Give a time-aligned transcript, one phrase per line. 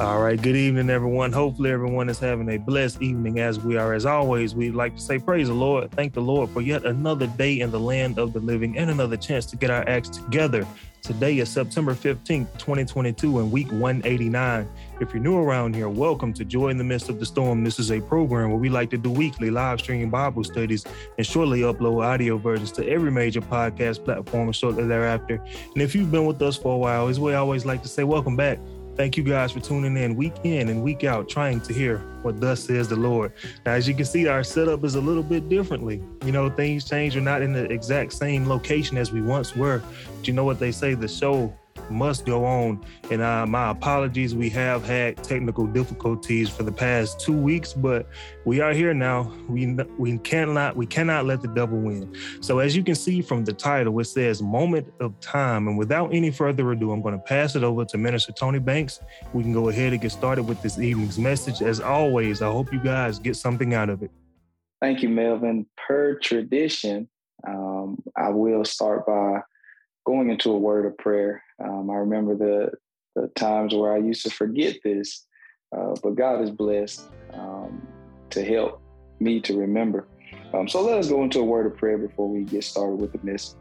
[0.00, 1.32] All right, good evening, everyone.
[1.32, 3.94] Hopefully, everyone is having a blessed evening as we are.
[3.94, 5.90] As always, we'd like to say, Praise the Lord.
[5.90, 9.16] Thank the Lord for yet another day in the land of the living and another
[9.16, 10.64] chance to get our acts together.
[11.02, 14.68] Today is September 15th, 2022, and week 189.
[15.00, 17.64] If you're new around here, welcome to Joy in the Midst of the Storm.
[17.64, 20.86] This is a program where we like to do weekly live streaming Bible studies
[21.16, 25.42] and shortly upload audio versions to every major podcast platform shortly thereafter.
[25.74, 28.04] And if you've been with us for a while, as we always like to say,
[28.04, 28.60] welcome back.
[28.98, 32.40] Thank you guys for tuning in week in and week out, trying to hear what
[32.40, 33.32] thus says the Lord.
[33.64, 36.02] Now, as you can see, our setup is a little bit differently.
[36.24, 37.14] You know, things change.
[37.14, 39.84] We're not in the exact same location as we once were.
[40.16, 41.56] But you know what they say, the show
[41.90, 42.84] must go on.
[43.10, 44.34] And uh, my apologies.
[44.34, 48.06] We have had technical difficulties for the past two weeks, but
[48.44, 49.32] we are here now.
[49.48, 52.14] We we cannot we cannot let the devil win.
[52.40, 56.12] So as you can see from the title, it says "Moment of Time." And without
[56.12, 59.00] any further ado, I'm going to pass it over to Minister Tony Banks.
[59.32, 61.62] We can go ahead and get started with this evening's message.
[61.62, 64.10] As always, I hope you guys get something out of it.
[64.80, 65.66] Thank you, Melvin.
[65.76, 67.08] Per tradition,
[67.46, 69.42] um, I will start by
[70.06, 71.42] going into a word of prayer.
[71.62, 72.70] Um, I remember the
[73.14, 75.26] the times where I used to forget this,
[75.76, 77.86] uh, but God is blessed um,
[78.30, 78.80] to help
[79.18, 80.06] me to remember.
[80.54, 83.12] Um, so let us go into a word of prayer before we get started with
[83.12, 83.56] the message.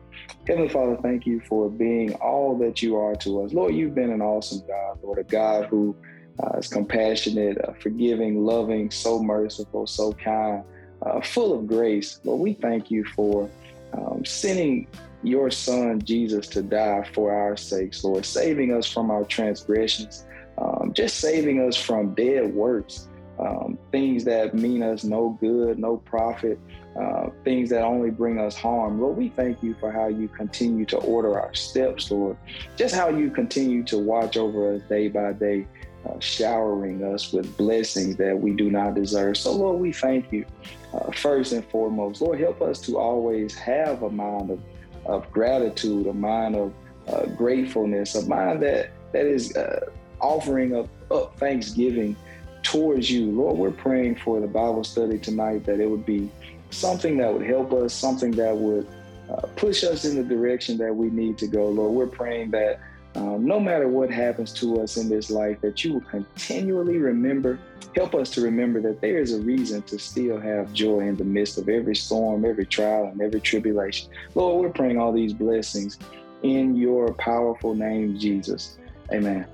[0.48, 3.54] Heavenly Father, thank you for being all that you are to us.
[3.54, 5.96] Lord, you've been an awesome God, Lord, a God who
[6.42, 10.64] uh, is compassionate, uh, forgiving, loving, so merciful, so kind,
[11.06, 12.20] uh, full of grace.
[12.24, 13.50] Lord, we thank you for
[13.98, 14.88] um, sending
[15.24, 20.26] your son Jesus to die for our sakes, Lord, saving us from our transgressions,
[20.58, 23.08] um, just saving us from dead works,
[23.40, 26.60] um, things that mean us no good, no profit,
[27.00, 29.00] uh, things that only bring us harm.
[29.00, 32.38] Lord, we thank you for how you continue to order our steps, Lord,
[32.76, 35.68] just how you continue to watch over us day by day.
[36.06, 39.36] Uh, showering us with blessings that we do not deserve.
[39.36, 40.46] So, Lord, we thank you
[40.94, 42.22] uh, first and foremost.
[42.22, 44.60] Lord, help us to always have a mind of
[45.08, 46.74] of gratitude, a mind of
[47.08, 52.16] uh, gratefulness, a mind that that is uh, offering up, up thanksgiving
[52.64, 53.32] towards you.
[53.32, 56.30] Lord, we're praying for the Bible study tonight that it would be
[56.70, 58.86] something that would help us, something that would
[59.30, 61.70] uh, push us in the direction that we need to go.
[61.70, 62.82] Lord, we're praying that
[63.16, 67.60] um, no matter what happens to us in this life, that you will continually remember,
[67.96, 71.24] help us to remember that there is a reason to still have joy in the
[71.24, 74.10] midst of every storm, every trial, and every tribulation.
[74.36, 75.98] Lord, we're praying all these blessings
[76.44, 78.78] in your powerful name, Jesus.
[79.12, 79.48] Amen.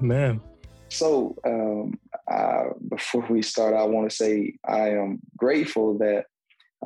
[0.00, 0.40] Amen.
[0.90, 1.98] So, um,
[2.30, 6.24] uh, before we start, I want to say I am grateful that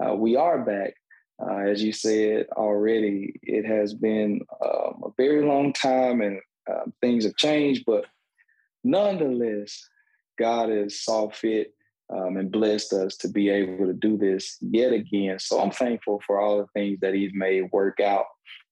[0.01, 0.95] uh, we are back
[1.45, 6.85] uh, as you said already, it has been um, a very long time and uh,
[7.01, 8.05] things have changed, but
[8.85, 9.89] nonetheless,
[10.39, 11.75] God has saw fit
[12.13, 15.39] um, and blessed us to be able to do this yet again.
[15.39, 18.27] So I'm thankful for all the things that He's made work out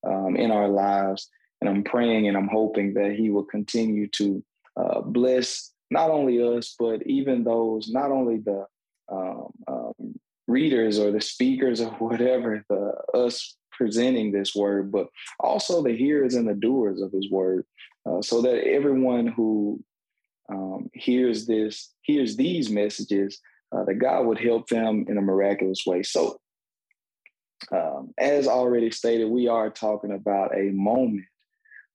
[0.06, 1.28] um, in our lives.
[1.60, 4.44] And I'm praying and I'm hoping that He will continue to
[4.76, 8.66] uh, bless not only us, but even those, not only the
[9.10, 10.14] um, um
[10.50, 15.06] readers or the speakers or whatever, the us presenting this word, but
[15.38, 17.64] also the hearers and the doers of his word,
[18.06, 19.82] uh, so that everyone who
[20.52, 23.40] um, hears this, hears these messages,
[23.72, 26.02] uh, that God would help them in a miraculous way.
[26.02, 26.40] So,
[27.72, 31.26] um, as already stated, we are talking about a moment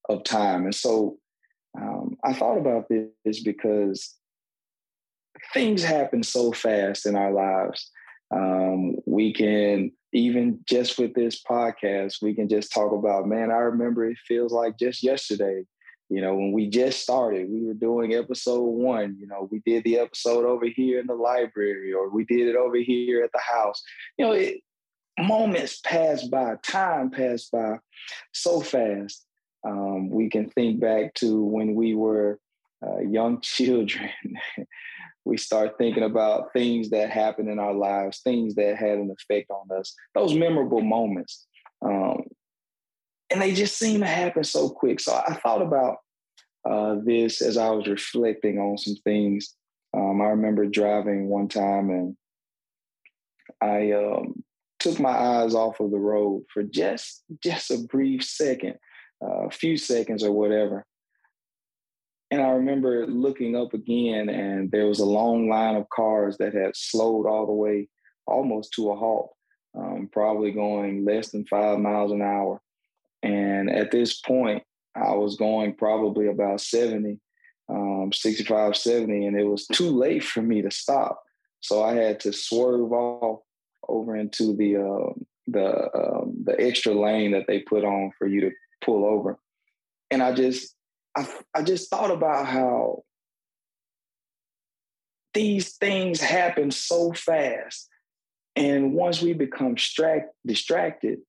[0.09, 1.17] of time, and so
[1.79, 4.16] um, I thought about this because
[5.53, 7.91] things happen so fast in our lives
[8.31, 13.58] um, we can even just with this podcast, we can just talk about, man, I
[13.58, 15.63] remember it feels like just yesterday.
[16.09, 19.18] You know, when we just started, we were doing episode one.
[19.19, 22.56] You know, we did the episode over here in the library, or we did it
[22.56, 23.81] over here at the house.
[24.18, 24.62] You know, it,
[25.19, 27.80] moments pass by, time passed by
[28.34, 29.25] so fast.
[29.68, 32.40] Um, we can think back to when we were
[32.85, 34.11] uh, young children
[35.25, 39.49] we start thinking about things that happened in our lives, things that had an effect
[39.49, 41.47] on us, those memorable moments.
[41.83, 42.23] Um,
[43.31, 44.99] and they just seem to happen so quick.
[44.99, 45.97] So I thought about
[46.63, 49.55] uh, this as I was reflecting on some things.
[49.95, 52.17] Um, I remember driving one time and
[53.61, 54.43] I um,
[54.79, 58.75] took my eyes off of the road for just just a brief second,
[59.23, 60.85] uh, a few seconds or whatever.
[62.31, 66.53] And I remember looking up again, and there was a long line of cars that
[66.53, 67.87] had slowed all the way
[68.27, 69.31] almost to a halt,
[69.77, 72.61] um, probably going less than five miles an hour.
[73.22, 74.63] And at this point,
[74.95, 77.19] I was going probably about 70.
[77.69, 81.22] um, 65, 70, and it was too late for me to stop.
[81.61, 83.41] So I had to swerve off
[83.87, 85.13] over into the uh,
[85.47, 88.51] the um, the extra lane that they put on for you to
[88.83, 89.39] pull over,
[90.11, 90.74] and I just
[91.16, 93.03] I I just thought about how
[95.34, 97.90] these things happen so fast,
[98.56, 101.20] and once we become distract, distracted,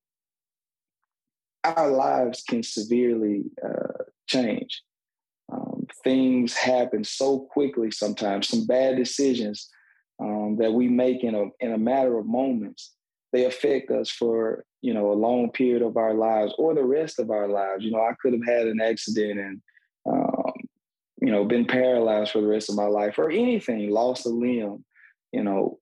[1.65, 4.83] our lives can severely uh, change.
[5.53, 9.69] Um, things happen so quickly sometimes, some bad decisions
[10.21, 12.95] um, that we make in a, in a matter of moments,
[13.33, 17.19] they affect us for, you know, a long period of our lives or the rest
[17.19, 17.85] of our lives.
[17.85, 19.61] You know, I could have had an accident and,
[20.09, 20.53] um,
[21.21, 24.85] you know, been paralyzed for the rest of my life or anything, lost a limb,
[25.33, 25.79] you know,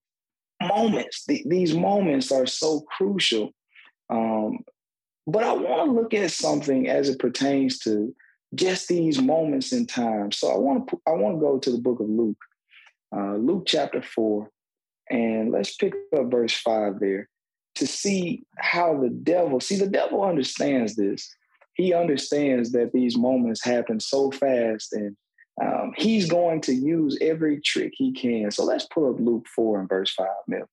[0.62, 1.24] moments.
[1.24, 3.52] Th- these moments are so crucial.
[4.10, 4.58] Um,
[5.26, 8.14] but I want to look at something as it pertains to
[8.54, 10.32] just these moments in time.
[10.32, 12.38] So I want to I want to go to the book of Luke,
[13.14, 14.50] uh, Luke chapter four,
[15.10, 17.28] and let's pick up verse five there
[17.76, 21.34] to see how the devil see the devil understands this.
[21.74, 25.16] He understands that these moments happen so fast, and
[25.62, 28.50] um, he's going to use every trick he can.
[28.50, 30.68] So let's pull up Luke four and verse five, Mel.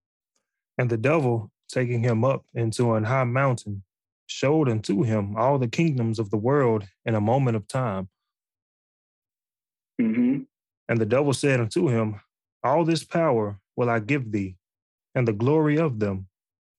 [0.77, 3.83] And the devil taking him up into an high mountain
[4.27, 8.09] showed unto him all the kingdoms of the world in a moment of time.
[10.01, 10.41] Mm-hmm.
[10.87, 12.21] And the devil said unto him,
[12.63, 14.55] All this power will I give thee,
[15.15, 16.27] and the glory of them,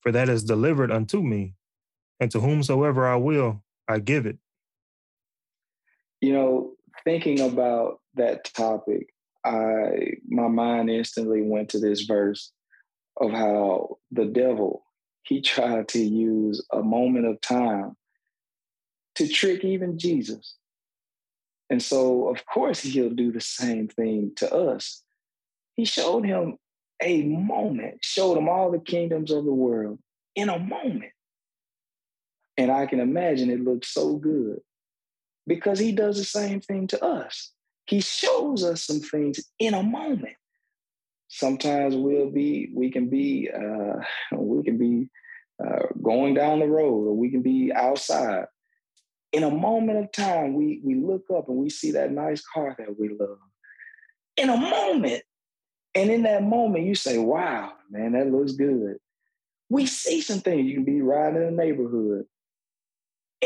[0.01, 1.55] for that is delivered unto me,
[2.19, 4.39] and to whomsoever I will, I give it.
[6.21, 6.73] You know,
[7.05, 9.09] thinking about that topic,
[9.45, 12.53] I my mind instantly went to this verse
[13.17, 14.85] of how the devil
[15.25, 17.97] he tried to use a moment of time
[19.17, 20.57] to trick even Jesus.
[21.71, 25.03] And so, of course, he'll do the same thing to us.
[25.75, 26.59] He showed him
[27.03, 29.99] a moment, showed him all the kingdoms of the world
[30.35, 31.13] in a moment.
[32.57, 34.61] And I can imagine it looked so good
[35.47, 37.53] because he does the same thing to us.
[37.87, 40.37] He shows us some things in a moment.
[41.29, 44.01] Sometimes we'll be we can be uh,
[44.37, 45.09] we can be
[45.63, 48.47] uh, going down the road or we can be outside.
[49.33, 52.77] In a moment of time we we look up and we see that nice car
[52.79, 53.39] that we love.
[54.37, 55.23] In a moment.
[55.95, 58.99] And in that moment you say wow man that looks good.
[59.71, 60.67] We see some things.
[60.67, 62.27] You can be riding in the neighborhood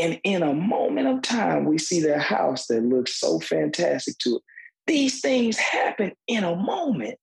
[0.01, 4.37] and in a moment of time we see that house that looks so fantastic to
[4.37, 4.43] it
[4.87, 7.19] these things happen in a moment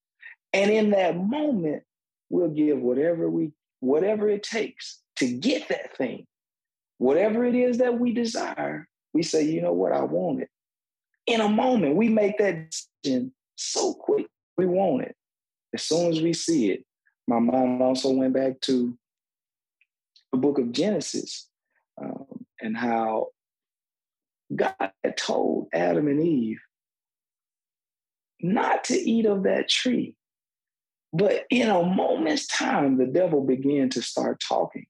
[0.54, 1.84] and in that moment,
[2.30, 6.26] we'll give whatever we whatever it takes to get that thing.
[7.00, 10.50] Whatever it is that we desire, we say, you know what, I want it.
[11.26, 12.70] In a moment, we make that
[13.04, 14.28] decision so quick,
[14.58, 15.16] we want it.
[15.74, 16.86] As soon as we see it.
[17.28, 18.98] My mom also went back to
[20.32, 21.48] the book of Genesis
[22.02, 22.33] um,
[22.64, 23.28] and how
[24.56, 24.74] God
[25.18, 26.60] told Adam and Eve
[28.42, 30.16] not to eat of that tree.
[31.14, 34.86] But in a moment's time, the devil began to start talking.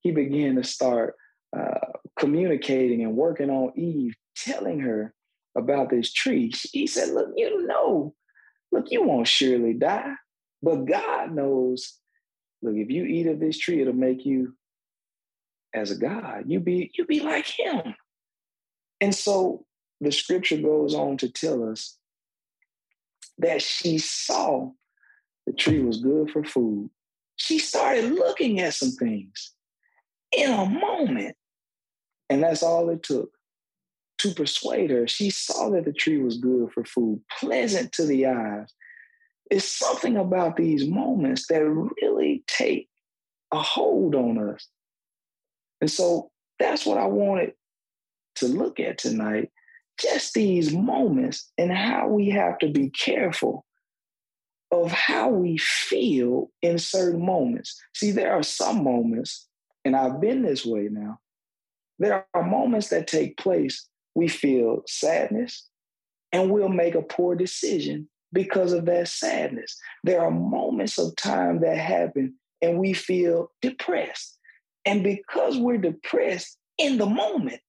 [0.00, 1.14] He began to start
[1.56, 5.12] uh, communicating and working on Eve, telling her
[5.56, 6.52] about this tree.
[6.72, 8.14] He said, Look, you know,
[8.70, 10.14] look, you won't surely die.
[10.62, 11.94] But God knows,
[12.62, 14.54] look, if you eat of this tree, it'll make you
[15.74, 16.44] as a God.
[16.46, 17.94] You be you be like him.
[19.00, 19.64] And so
[20.00, 21.98] the scripture goes on to tell us
[23.38, 24.70] that she saw
[25.46, 26.90] the tree was good for food.
[27.36, 29.52] She started looking at some things
[30.32, 31.36] in a moment.
[32.28, 33.30] And that's all it took
[34.18, 35.06] to persuade her.
[35.06, 38.72] She saw that the tree was good for food, pleasant to the eyes.
[39.50, 42.88] It's something about these moments that really take
[43.52, 44.66] a hold on us.
[45.80, 47.52] And so that's what I wanted
[48.36, 49.50] to look at tonight.
[49.98, 53.64] Just these moments and how we have to be careful
[54.70, 57.80] of how we feel in certain moments.
[57.94, 59.46] See, there are some moments,
[59.84, 61.20] and I've been this way now,
[61.98, 65.66] there are moments that take place, we feel sadness,
[66.32, 69.78] and we'll make a poor decision because of that sadness.
[70.04, 74.35] There are moments of time that happen, and we feel depressed.
[74.86, 77.60] And because we're depressed in the moment,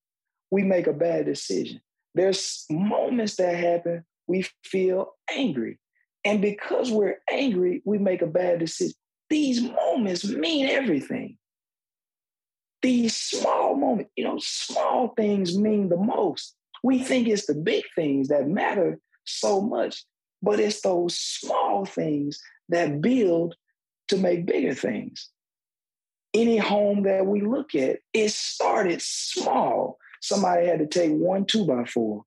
[0.52, 1.82] we make a bad decision.
[2.14, 5.80] There's moments that happen, we feel angry.
[6.24, 8.94] And because we're angry, we make a bad decision.
[9.30, 11.38] These moments mean everything.
[12.82, 16.56] These small moments, you know, small things mean the most.
[16.84, 20.04] We think it's the big things that matter so much.
[20.42, 23.56] But it's those small things that build
[24.10, 25.30] to make bigger things.
[26.34, 29.98] Any home that we look at, it started small.
[30.22, 32.24] Somebody had to take one two by four,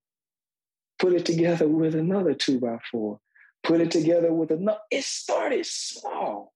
[0.98, 3.20] put it together with another two by four,
[3.62, 4.80] put it together with another.
[4.90, 6.52] It started small.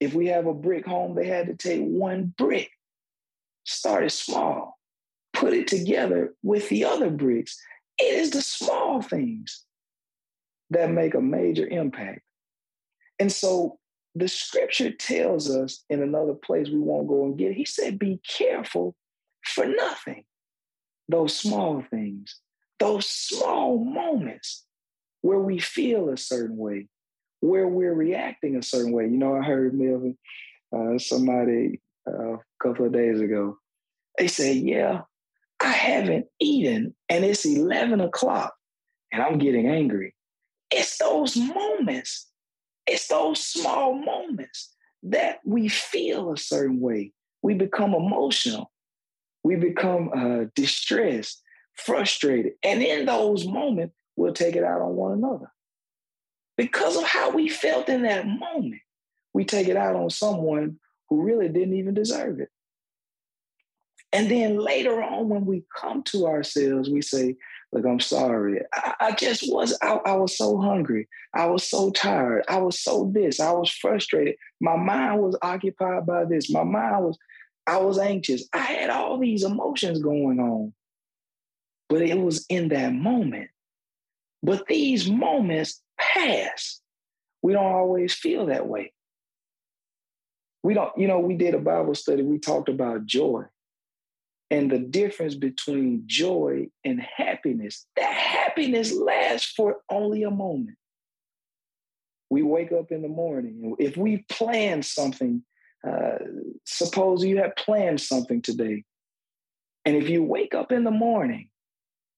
[0.00, 2.70] If we have a brick home, they had to take one brick,
[3.64, 4.78] started small,
[5.32, 7.58] put it together with the other bricks.
[7.98, 9.64] It is the small things
[10.70, 12.20] that make a major impact.
[13.18, 13.78] And so
[14.14, 17.56] the scripture tells us in another place we won't go and get it.
[17.56, 18.94] He said, Be careful
[19.44, 20.24] for nothing.
[21.08, 22.40] Those small things,
[22.78, 24.64] those small moments
[25.20, 26.88] where we feel a certain way,
[27.40, 29.04] where we're reacting a certain way.
[29.04, 30.16] You know, I heard Melvin,
[30.74, 33.58] uh, somebody uh, a couple of days ago,
[34.18, 35.02] they said, Yeah,
[35.60, 38.54] I haven't eaten and it's 11 o'clock
[39.12, 40.14] and I'm getting angry.
[40.70, 42.28] It's those moments,
[42.86, 44.74] it's those small moments
[45.04, 47.12] that we feel a certain way.
[47.42, 48.70] We become emotional,
[49.42, 51.42] we become uh, distressed,
[51.74, 52.52] frustrated.
[52.62, 55.50] And in those moments, we'll take it out on one another.
[56.56, 58.80] Because of how we felt in that moment,
[59.32, 62.48] we take it out on someone who really didn't even deserve it.
[64.12, 67.36] And then later on, when we come to ourselves, we say,
[67.74, 68.60] Look, I'm sorry.
[68.72, 71.08] I, I just was, I, I was so hungry.
[71.34, 72.44] I was so tired.
[72.48, 73.40] I was so this.
[73.40, 74.36] I was frustrated.
[74.60, 76.48] My mind was occupied by this.
[76.48, 77.18] My mind was,
[77.66, 78.48] I was anxious.
[78.52, 80.72] I had all these emotions going on.
[81.88, 83.50] But it was in that moment.
[84.40, 86.80] But these moments pass.
[87.42, 88.92] We don't always feel that way.
[90.62, 93.46] We don't, you know, we did a Bible study, we talked about joy
[94.54, 97.86] and the difference between joy and happiness.
[97.96, 100.76] That happiness lasts for only a moment.
[102.30, 103.74] We wake up in the morning.
[103.80, 105.42] If we plan something,
[105.86, 106.18] uh,
[106.64, 108.84] suppose you have planned something today,
[109.84, 111.48] and if you wake up in the morning,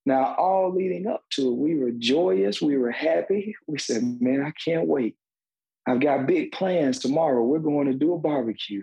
[0.04, 3.56] now all leading up to it, we were joyous, we were happy.
[3.66, 5.16] We said, Man, I can't wait.
[5.88, 7.42] I've got big plans tomorrow.
[7.42, 8.82] We're going to do a barbecue.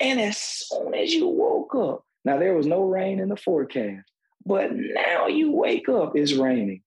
[0.00, 4.10] And as soon as you woke up, now, there was no rain in the forecast,
[4.44, 6.82] but now you wake up, it's raining.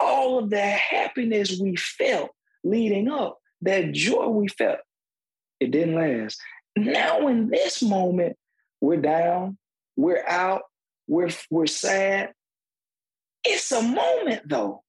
[0.00, 2.30] All of that happiness we felt
[2.64, 4.80] leading up, that joy we felt,
[5.60, 6.40] it didn't last.
[6.76, 8.36] Now, in this moment,
[8.80, 9.58] we're down,
[9.96, 10.62] we're out,
[11.06, 12.32] we're, we're sad.
[13.44, 14.82] It's a moment, though.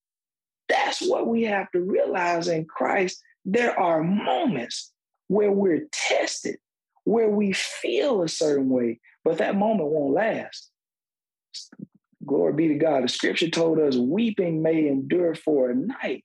[0.67, 3.21] That's what we have to realize in Christ.
[3.45, 4.91] There are moments
[5.27, 6.57] where we're tested,
[7.03, 8.99] where we feel a certain way,
[9.29, 10.71] but that moment won't last.
[12.25, 13.03] Glory be to God.
[13.03, 16.24] The scripture told us weeping may endure for a night,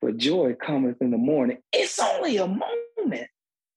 [0.00, 1.58] but joy cometh in the morning.
[1.72, 3.26] It's only a moment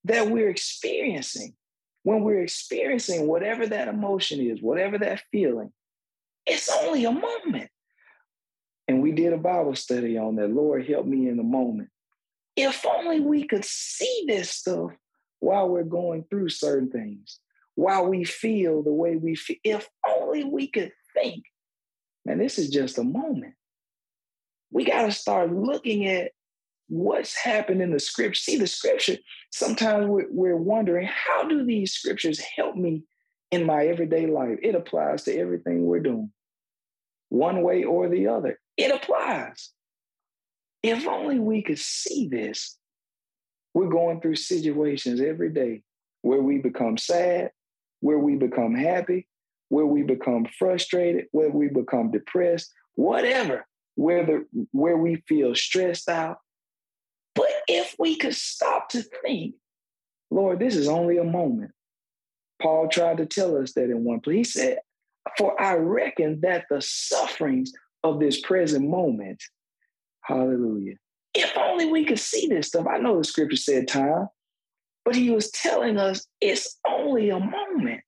[0.04, 1.56] that we're experiencing.
[2.04, 5.74] When we're experiencing whatever that emotion is, whatever that feeling,
[6.46, 7.72] it's only a moment.
[8.88, 10.52] And we did a Bible study on that.
[10.52, 11.90] Lord, help me in the moment.
[12.56, 14.92] If only we could see this stuff
[15.40, 17.40] while we're going through certain things
[17.78, 19.58] while we feel the way we feel.
[19.64, 21.44] If only we could think,
[22.26, 23.54] man, this is just a moment.
[24.72, 26.32] We got to start looking at
[26.90, 28.42] what's happened in the scripture.
[28.42, 29.18] See, the scripture,
[29.52, 33.04] sometimes we're, we're wondering, how do these scriptures help me
[33.52, 34.58] in my everyday life?
[34.64, 36.32] It applies to everything we're doing,
[37.30, 38.60] one way or the other.
[38.76, 39.70] It applies.
[40.82, 42.76] If only we could see this.
[43.76, 45.84] We're going through situations every day
[46.24, 47.52] where we become sad,
[48.00, 49.28] where we become happy,
[49.70, 56.38] where we become frustrated, where we become depressed, whatever, whether where we feel stressed out.
[57.36, 59.56] But if we could stop to think,
[60.32, 61.72] Lord, this is only a moment.
[62.62, 64.54] Paul tried to tell us that in one place.
[64.54, 64.80] He said,
[65.38, 67.72] For I reckon that the sufferings
[68.04, 69.42] of this present moment,
[70.22, 70.96] hallelujah.
[71.34, 72.88] If only we could see this stuff.
[72.88, 74.28] I know the scripture said time,
[75.08, 78.02] but he was telling us it's only a moment.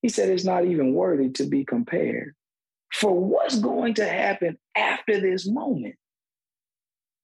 [0.00, 2.36] He said it's not even worthy to be compared.
[2.94, 5.96] For what's going to happen after this moment?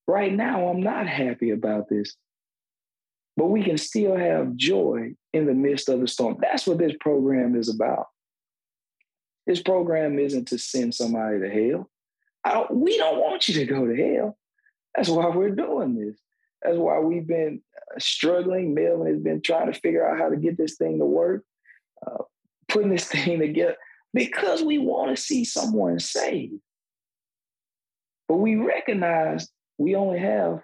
[0.05, 2.13] Right now, I'm not happy about this,
[3.37, 6.39] but we can still have joy in the midst of the storm.
[6.41, 8.07] That's what this program is about.
[9.47, 11.89] This program isn't to send somebody to hell.
[12.45, 14.37] Don't, we don't want you to go to hell.
[14.93, 16.19] That's why we're doing this.
[16.61, 17.61] That's why we've been
[17.97, 18.73] struggling.
[18.73, 21.43] Melvin has been trying to figure out how to get this thing to work,
[22.05, 22.23] uh,
[22.67, 23.75] putting this thing together
[24.13, 26.53] because we want to see someone saved.
[28.27, 30.61] But we recognize we only have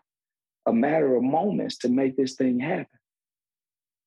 [0.65, 2.87] a matter of moments to make this thing happen.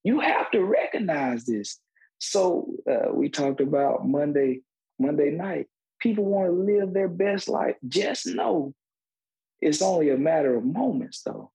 [0.04, 1.78] You have to recognize this.
[2.18, 4.62] So uh, we talked about Monday,
[4.98, 5.66] Monday night.
[6.00, 7.76] People want to live their best life.
[7.86, 8.74] Just know
[9.60, 11.50] it's only a matter of moments, though.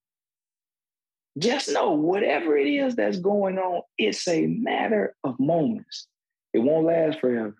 [1.38, 6.08] Just know whatever it is that's going on, it's a matter of moments.
[6.54, 7.56] It won't last forever.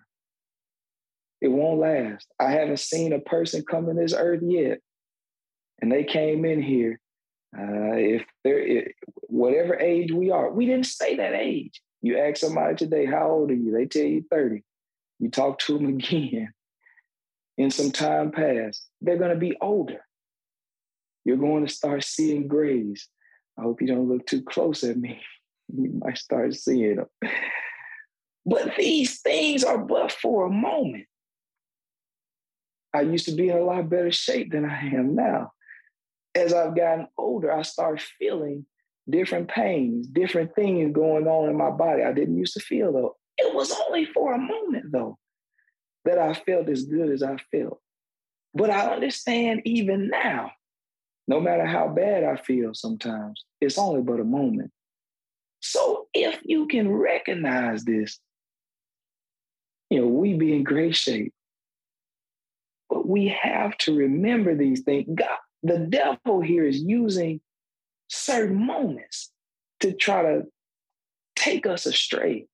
[1.40, 2.26] It won't last.
[2.38, 4.78] I haven't seen a person come in this earth yet,
[5.80, 7.00] and they came in here.
[7.56, 8.88] Uh, if they're
[9.28, 11.80] whatever age we are, we didn't say that age.
[12.02, 13.72] You ask somebody today, how old are you?
[13.72, 14.62] They tell you 30.
[15.18, 16.52] You talk to them again
[17.56, 20.04] in some time past, they're going to be older.
[21.24, 23.08] You're going to start seeing grays.
[23.58, 25.20] I hope you don't look too close at me.
[25.74, 27.06] You might start seeing them.
[28.44, 31.06] But these things are but for a moment.
[32.92, 35.52] I used to be in a lot better shape than I am now.
[36.34, 38.66] As I've gotten older, I start feeling
[39.08, 43.16] different pains, different things going on in my body I didn't used to feel though.
[43.38, 45.18] It was only for a moment though
[46.04, 47.80] that I felt as good as I felt.
[48.54, 50.52] But I understand even now,
[51.26, 54.70] no matter how bad I feel sometimes, it's only but a moment.
[55.60, 58.18] So if you can recognize this,
[59.88, 61.32] you know, we be in great shape.
[62.90, 65.08] But we have to remember these things.
[65.14, 67.40] God, the devil here is using
[68.08, 69.30] certain moments
[69.80, 70.42] to try to
[71.34, 72.46] take us astray.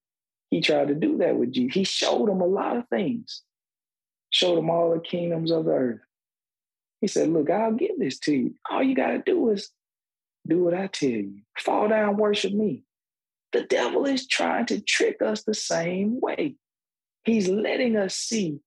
[0.51, 1.75] He tried to do that with Jesus.
[1.75, 3.43] He showed them a lot of things,
[4.31, 6.01] showed them all the kingdoms of the earth.
[7.01, 8.55] He said, Look, I'll give this to you.
[8.71, 9.71] All you got to do is
[10.47, 11.41] do what I tell you.
[11.59, 12.85] Fall down, worship me.
[13.53, 16.57] The devil is trying to trick us the same way.
[17.25, 18.61] He's letting us see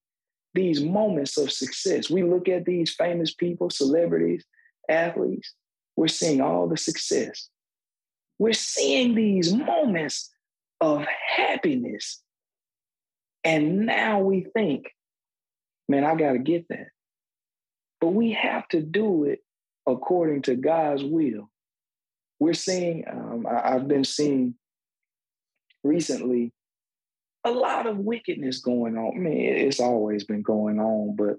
[0.54, 2.10] these moments of success.
[2.10, 4.46] We look at these famous people, celebrities,
[4.90, 5.54] athletes,
[5.96, 7.50] we're seeing all the success.
[8.40, 10.32] We're seeing these moments
[10.82, 12.22] of happiness.
[13.44, 14.92] And now we think,
[15.88, 16.88] man, I got to get that.
[18.04, 19.40] But we have to do it
[19.88, 21.50] according to God's will.
[22.38, 24.56] We're seeing, um, I, I've been seeing
[25.86, 26.52] recently
[27.46, 29.14] a lot of wickedness going on.
[29.16, 31.38] I mean, it's always been going on, but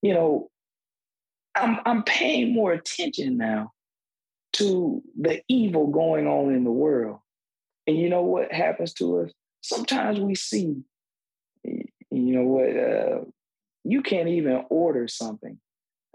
[0.00, 0.48] you know,
[1.54, 3.72] I'm I'm paying more attention now
[4.54, 7.18] to the evil going on in the world.
[7.86, 9.32] And you know what happens to us?
[9.60, 10.76] Sometimes we see,
[11.62, 13.24] you know what, uh,
[13.84, 15.60] you can't even order something.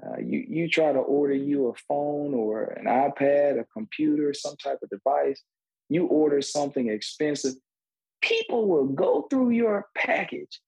[0.04, 4.56] Uh, you you try to order you a phone or an iPad, a computer, some
[4.58, 5.42] type of device.
[5.90, 7.54] You order something expensive.
[8.22, 10.60] People will go through your package,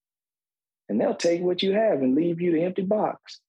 [0.87, 3.39] and they'll take what you have and leave you the empty box.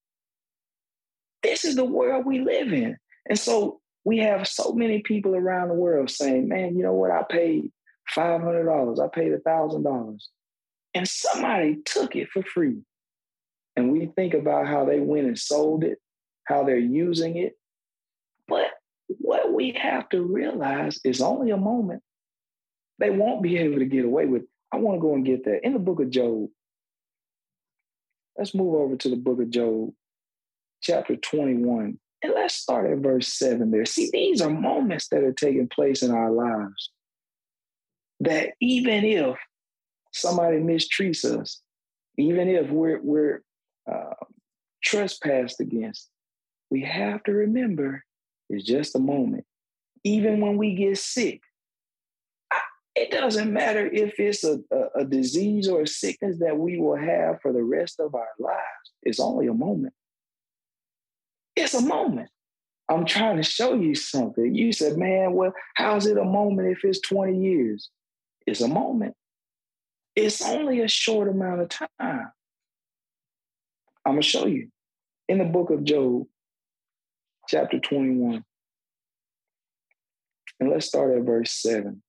[1.43, 2.97] This is the world we live in,
[3.29, 7.11] and so we have so many people around the world saying, man, you know what?
[7.11, 7.71] I paid
[8.17, 9.05] $500.
[9.05, 10.19] I paid $1,000.
[10.95, 12.79] And somebody took it for free.
[13.79, 15.99] And we think about how they went and sold it,
[16.43, 17.53] how they're using it.
[18.49, 18.67] But
[19.07, 22.03] what we have to realize is only a moment.
[22.99, 24.43] They won't be able to get away with.
[24.73, 25.61] I want to go and get that.
[25.63, 26.49] In the book of Job,
[28.37, 29.91] let's move over to the book of Job,
[30.83, 32.01] chapter 21.
[32.25, 33.87] And let's start at verse seven there.
[33.87, 36.91] See, these are moments that are taking place in our lives
[38.19, 39.37] that even if
[40.13, 41.61] somebody mistreats us,
[42.17, 43.43] even if we're, we're
[43.91, 44.15] uh,
[44.83, 46.09] trespassed against,
[46.71, 48.05] we have to remember
[48.49, 49.45] it's just a moment.
[50.05, 51.43] Even when we get sick,
[52.95, 56.97] it doesn't matter if it's a, a, a, disease or a sickness that we will
[56.97, 58.93] have for the rest of our lives.
[59.03, 59.95] It's only a moment.
[61.55, 62.31] It's a moment.
[62.89, 64.55] I'm trying to show you something.
[64.55, 67.91] You said, man, well, how's it a moment if it's 20 years?
[68.47, 69.15] It's a moment.
[70.17, 72.33] It's only a short amount of time.
[74.09, 74.69] I'm going to show you.
[75.29, 76.27] In the book of Job,
[77.47, 78.43] chapter 21.
[80.61, 82.03] And let's start at verse 7.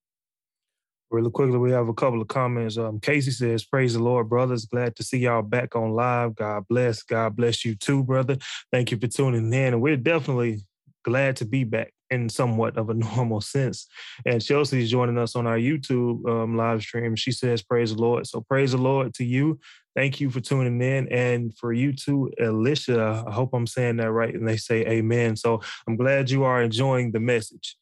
[1.12, 2.78] Really quickly, we have a couple of comments.
[2.78, 4.64] Um, Casey says, Praise the Lord, brothers.
[4.64, 6.36] Glad to see y'all back on live.
[6.36, 7.04] God bless.
[7.04, 8.38] God bless you too, brother.
[8.72, 9.74] Thank you for tuning in.
[9.74, 10.62] And we're definitely
[11.04, 13.88] glad to be back in somewhat of a normal sense.
[14.26, 17.18] And Chelsea's joining us on our YouTube um, live stream.
[17.18, 18.26] She says, Praise the Lord.
[18.26, 19.60] So praise the Lord to you.
[20.00, 21.10] Thank you for tuning in.
[21.10, 24.34] And for you too, Alicia, I hope I'm saying that right.
[24.34, 25.36] And they say amen.
[25.36, 27.76] So I'm glad you are enjoying the message.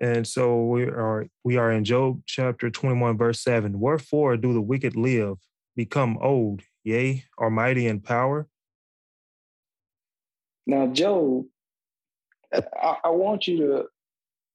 [0.00, 3.80] And so we are we are in Job chapter 21, verse 7.
[3.80, 5.38] Wherefore do the wicked live,
[5.74, 8.46] become old, yea, are mighty in power?
[10.68, 11.46] Now, Job,
[12.54, 13.84] I, I want you to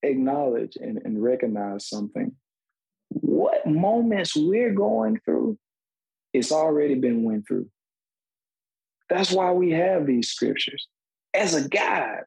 [0.01, 2.31] acknowledge and, and recognize something.
[3.09, 5.57] What moments we're going through,
[6.35, 7.69] it's already been went through.
[9.09, 10.87] That's why we have these scriptures.
[11.33, 12.23] As a guide,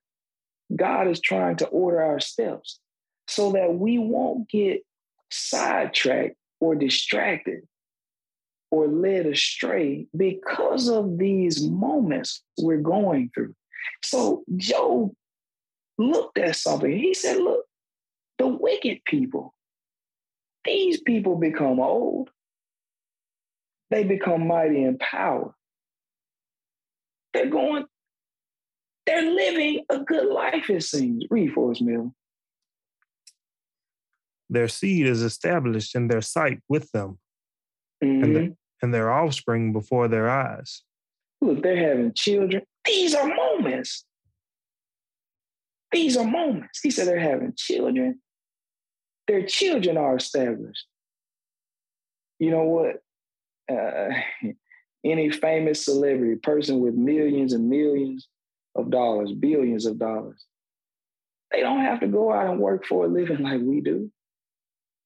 [0.74, 2.78] God is trying to order our steps
[3.26, 4.82] so that we won't get
[5.30, 7.60] sidetracked or distracted
[8.70, 13.54] or led astray because of these moments we're going through.
[14.02, 15.12] So Job
[15.96, 16.90] looked at something.
[16.96, 17.64] He said, Look,
[18.38, 19.54] the wicked people,
[20.64, 22.30] these people become old,
[23.90, 25.54] they become mighty in power.
[27.32, 27.84] They're going,
[29.06, 31.24] they're living a good life, it seems.
[31.30, 32.14] Read for us, Mel.
[34.50, 37.18] Their seed is established in their sight with them,
[38.02, 38.24] mm-hmm.
[38.24, 40.82] and, the, and their offspring before their eyes.
[41.40, 42.62] Look, they're having children.
[42.84, 44.04] These are moments.
[45.92, 46.80] These are moments.
[46.82, 48.20] He said they're having children.
[49.26, 50.86] Their children are established.
[52.38, 52.96] You know what?
[53.70, 54.10] Uh,
[55.04, 58.28] any famous celebrity, person with millions and millions
[58.74, 60.44] of dollars, billions of dollars,
[61.52, 64.10] they don't have to go out and work for a living like we do.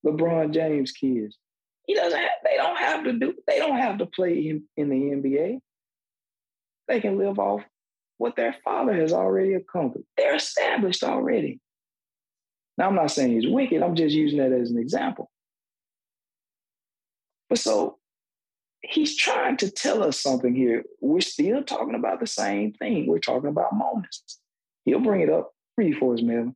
[0.05, 1.39] LeBron James kids,
[1.87, 2.19] he doesn't.
[2.19, 3.35] Have, they don't have to do.
[3.47, 5.59] They don't have to play in, in the NBA.
[6.89, 7.63] They can live off
[8.19, 10.07] what their father has already accomplished.
[10.17, 11.61] They're established already.
[12.79, 15.31] Now, I'm not saying he's wicked, I'm just using that as an example.
[17.49, 17.99] But so
[18.83, 20.85] he's trying to tell us something here.
[21.01, 23.07] We're still talking about the same thing.
[23.07, 24.41] We're talking about moments.
[24.85, 25.53] He'll bring it up.
[25.77, 26.55] Read for us, Melvin.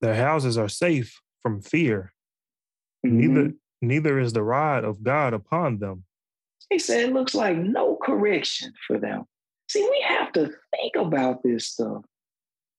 [0.00, 2.12] Their houses are safe from fear.
[3.06, 3.18] Mm-hmm.
[3.18, 6.04] Neither neither is the rod of God upon them.
[6.70, 9.24] He said it looks like no correction for them.
[9.68, 12.02] See, we have to think about this stuff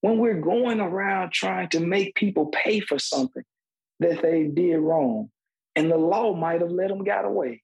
[0.02, 3.44] when we're going around trying to make people pay for something
[4.00, 5.30] that they did wrong,
[5.76, 7.64] and the law might have let them get away.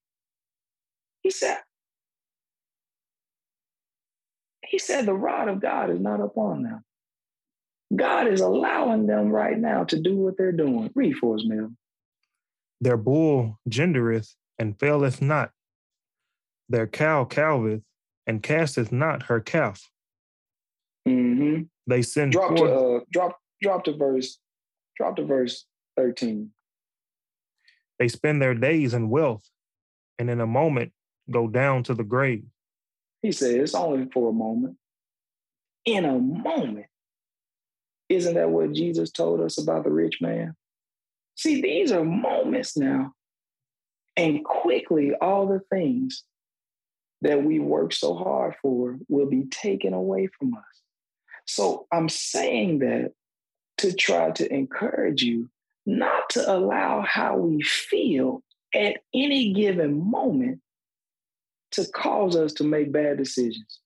[1.24, 1.58] He said,
[4.68, 6.84] He said the rod of God is not upon them.
[7.96, 10.92] God is allowing them right now to do what they're doing.
[10.96, 11.72] Read for us, Mel.
[12.82, 15.52] Their bull gendereth and faileth not.
[16.70, 17.82] Their cow calveth
[18.28, 19.90] and casteth not her calf.
[21.08, 21.64] Mm-hmm.
[21.88, 24.40] They send drop forth, to uh, drop drop to verse
[24.98, 25.66] drop to verse
[25.98, 26.52] thirteen.
[28.00, 29.50] They spend their days in wealth,
[30.18, 30.94] and in a moment
[31.30, 32.46] go down to the grave.
[33.22, 34.78] He said it's only for a moment.
[35.86, 36.88] In a moment.
[38.10, 40.56] Isn't that what Jesus told us about the rich man?
[41.36, 43.14] See, these are moments now.
[44.16, 46.24] And quickly, all the things
[47.22, 50.64] that we work so hard for will be taken away from us.
[51.46, 53.14] So I'm saying that
[53.80, 55.50] to try to encourage you
[55.86, 60.60] not to allow how we feel at any given moment
[61.74, 63.80] to cause us to make bad decisions.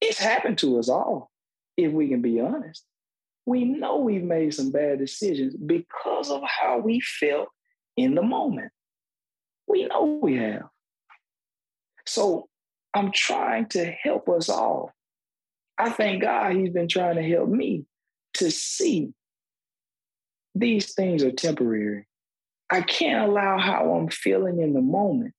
[0.00, 1.30] It's happened to us all,
[1.76, 2.84] if we can be honest.
[3.46, 7.48] We know we've made some bad decisions because of how we felt
[7.96, 8.70] in the moment.
[9.66, 10.68] We know we have.
[12.06, 12.48] So
[12.94, 14.92] I'm trying to help us all.
[15.78, 17.84] I thank God He's been trying to help me
[18.34, 19.12] to see
[20.54, 22.06] these things are temporary.
[22.70, 25.34] I can't allow how I'm feeling in the moment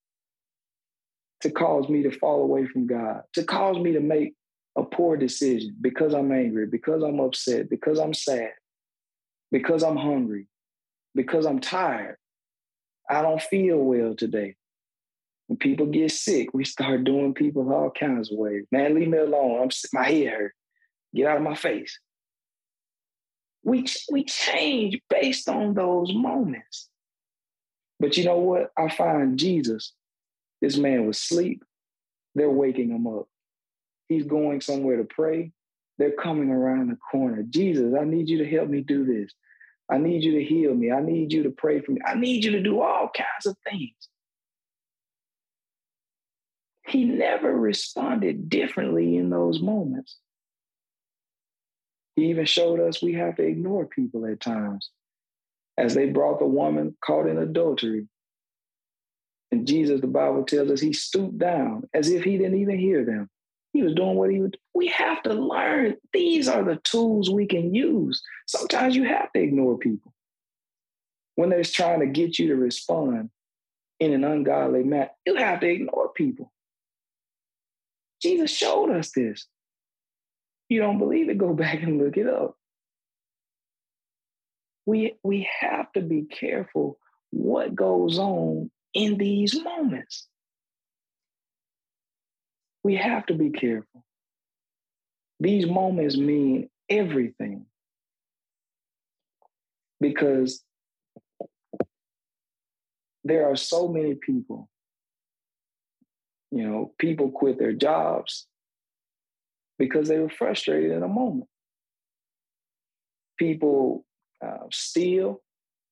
[1.43, 4.33] to cause me to fall away from God, to cause me to make
[4.77, 8.51] a poor decision because I'm angry, because I'm upset, because I'm sad,
[9.51, 10.47] because I'm hungry,
[11.13, 12.15] because I'm tired.
[13.09, 14.55] I don't feel well today.
[15.47, 18.63] When people get sick, we start doing people all kinds of ways.
[18.71, 19.61] Man, leave me alone.
[19.61, 20.53] I'm my head hurt.
[21.13, 21.99] Get out of my face.
[23.65, 26.89] We we change based on those moments.
[27.99, 28.71] But you know what?
[28.77, 29.93] I find Jesus.
[30.63, 31.61] This man was asleep.
[32.35, 33.27] They're waking him up.
[34.07, 35.51] He's going somewhere to pray.
[35.97, 37.43] They're coming around the corner.
[37.43, 39.33] Jesus, I need you to help me do this.
[39.91, 40.89] I need you to heal me.
[40.89, 41.99] I need you to pray for me.
[42.05, 43.91] I need you to do all kinds of things.
[46.87, 50.15] He never responded differently in those moments.
[52.15, 54.91] He even showed us we have to ignore people at times.
[55.77, 58.07] As they brought the woman caught in adultery.
[59.53, 63.05] And Jesus, the Bible tells us, he stooped down as if he didn't even hear
[63.05, 63.29] them.
[63.71, 64.57] He was doing what he would.
[64.73, 65.97] We have to learn.
[66.11, 68.23] These are the tools we can use.
[68.47, 70.11] Sometimes you have to ignore people
[71.35, 73.29] when they're trying to get you to respond
[73.99, 75.11] in an ungodly manner.
[75.23, 76.51] You have to ignore people.
[78.19, 79.45] Jesus showed us this.
[80.67, 81.37] You don't believe it?
[81.37, 82.57] Go back and look it up.
[84.87, 86.97] We, we have to be careful
[87.29, 90.27] what goes on in these moments.
[92.83, 94.03] We have to be careful.
[95.39, 97.65] These moments mean everything
[99.99, 100.63] because
[103.23, 104.69] there are so many people.
[106.51, 108.47] You know, people quit their jobs
[109.79, 111.49] because they were frustrated in a moment.
[113.39, 114.05] People
[114.45, 115.41] uh, steal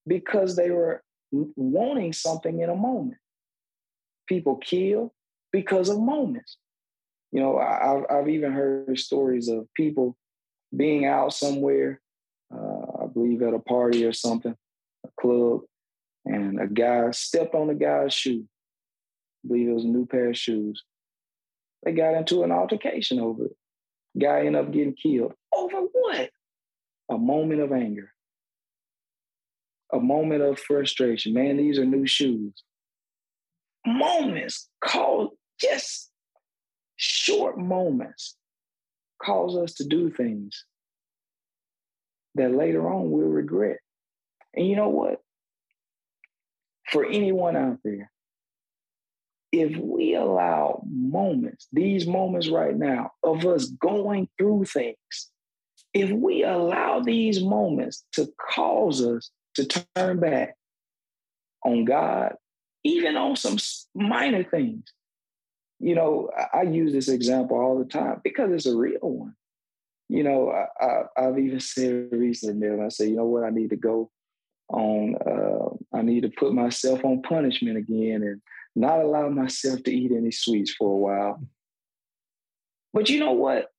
[0.05, 3.17] because they were wanting something in a moment.
[4.27, 5.13] People kill
[5.51, 6.57] because of moments.
[7.31, 10.17] You know, I, have even heard stories of people
[10.75, 12.01] being out somewhere,
[12.53, 14.55] uh, I believe at a party or something,
[15.05, 15.61] a club,
[16.25, 18.45] and a guy stepped on a guy's shoe.
[19.43, 20.83] I believe it was a new pair of shoes.
[21.83, 23.55] They got into an altercation over it.
[24.19, 25.33] Guy ended up getting killed.
[25.53, 26.29] Over what?
[27.09, 28.13] A moment of anger.
[29.93, 31.33] A moment of frustration.
[31.33, 32.53] Man, these are new shoes.
[33.85, 36.11] Moments called just
[36.95, 38.35] short moments
[39.21, 40.65] cause us to do things
[42.35, 43.77] that later on we'll regret.
[44.53, 45.19] And you know what?
[46.91, 48.11] For anyone out there,
[49.51, 54.95] if we allow moments, these moments right now of us going through things,
[55.93, 60.55] if we allow these moments to cause us to turn back
[61.65, 62.35] on God,
[62.83, 63.57] even on some
[63.93, 64.85] minor things,
[65.79, 69.35] you know, I, use this example all the time because it's a real one.
[70.09, 73.77] You know, I, have even said recently, I say, you know what, I need to
[73.77, 74.11] go
[74.69, 78.41] on, uh, I need to put myself on punishment again and
[78.75, 81.43] not allow myself to eat any sweets for a while.
[82.93, 83.69] But you know what?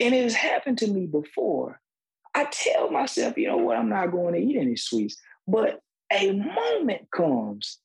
[0.00, 1.80] And it has happened to me before.
[2.36, 5.16] I tell myself, you know what, I'm not going to eat any sweets.
[5.48, 5.80] But
[6.12, 7.78] a moment comes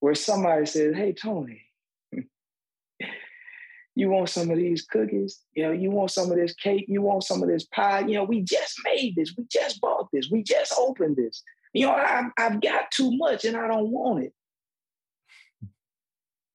[0.00, 1.62] where somebody says, Hey, Tony,
[3.94, 5.40] you want some of these cookies?
[5.54, 6.84] You know, you want some of this cake?
[6.88, 8.00] You want some of this pie?
[8.00, 9.34] You know, we just made this.
[9.36, 10.28] We just bought this.
[10.30, 11.42] We just opened this.
[11.72, 14.32] You know, I, I've got too much and I don't want it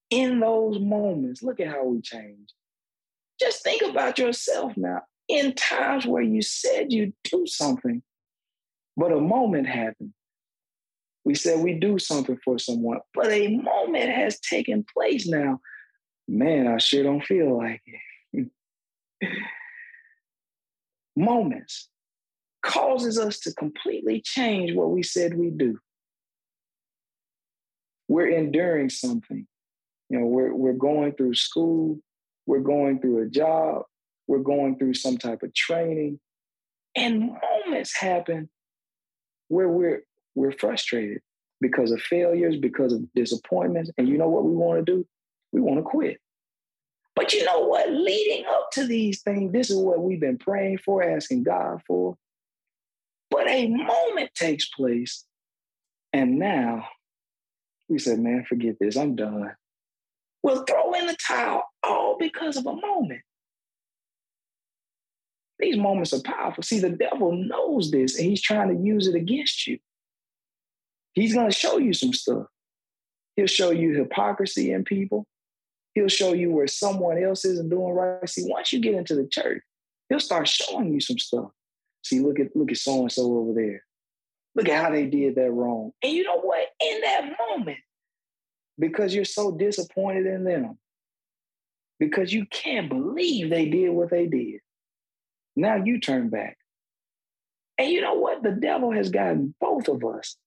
[0.10, 2.50] in those moments, look at how we change.
[3.40, 5.02] Just think about yourself now.
[5.28, 8.04] In times where you said you'd do something,
[8.96, 10.14] but a moment happened.
[11.24, 15.60] We said we do something for someone, but a moment has taken place now.
[16.28, 17.82] Man, I sure don't feel like
[18.32, 18.48] it.
[21.16, 21.90] Moments
[22.62, 25.80] causes us to completely change what we said we do.
[28.08, 29.48] We're enduring something
[30.10, 32.00] you know, we're we're going through school,
[32.46, 33.84] we're going through a job,
[34.28, 36.20] we're going through some type of training,
[36.96, 37.32] and
[37.66, 38.50] moments happen
[39.48, 40.04] where we're
[40.36, 41.22] we're frustrated
[41.62, 45.08] because of failures, because of disappointments, and you know what we want to do?
[45.52, 46.20] We want to quit.
[47.16, 47.90] But you know what?
[47.90, 52.18] Leading up to these things, this is what we've been praying for, asking God for.
[53.32, 55.24] But a moment takes place,
[56.12, 56.88] and now
[57.88, 58.98] we said, man, forget this.
[58.98, 59.52] I'm done
[60.44, 63.22] We'll throw in the towel all because of a moment.
[65.60, 66.64] These moments are powerful.
[66.64, 69.80] See, the devil knows this and he's trying to use it against you.
[71.14, 72.48] He's going to show you some stuff.
[73.36, 75.26] He'll show you hypocrisy in people.
[75.94, 78.28] He'll show you where someone else isn't doing right.
[78.28, 79.64] See, once you get into the church,
[80.10, 81.52] he'll start showing you some stuff.
[82.04, 83.84] See, look at look at so and so over there.
[84.56, 85.92] Look at how they did that wrong.
[86.04, 86.68] And you know what?
[86.82, 87.80] In that moment,
[88.78, 90.78] because you're so disappointed in them.
[92.00, 94.60] Because you can't believe they did what they did.
[95.56, 96.58] Now you turn back.
[97.78, 98.44] And you know what?
[98.44, 100.38] The devil has gotten both of us.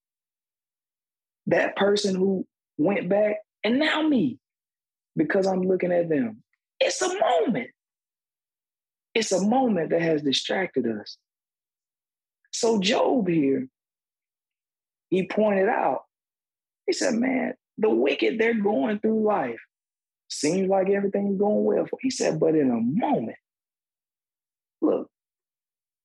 [1.47, 4.39] That person who went back, and now me,
[5.17, 6.43] because I'm looking at them.
[6.81, 7.71] It's a moment.
[9.15, 11.19] It's a moment that has distracted us.
[12.53, 13.69] So, Job here,
[15.11, 16.03] he pointed out,
[16.87, 19.61] he said, Man, the wicked, they're going through life.
[20.29, 21.99] Seems like everything's going well for.
[22.03, 23.39] He said, but in a moment,
[24.81, 25.11] look,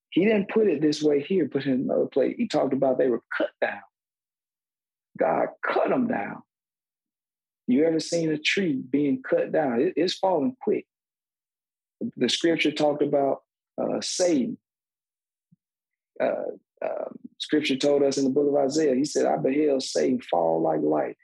[0.10, 3.10] he didn't put it this way here, but in another place, he talked about they
[3.10, 3.82] were cut down.
[5.18, 6.44] God cut them down.
[7.68, 9.82] You ever seen a tree being cut down?
[9.82, 10.86] It, it's falling quick.
[12.18, 13.42] The scripture talked about
[13.82, 14.58] uh, Satan.
[16.20, 16.52] Uh,
[16.84, 17.10] uh,
[17.40, 20.82] scripture told us in the book of Isaiah, he said, I beheld Satan fall like
[20.82, 21.16] light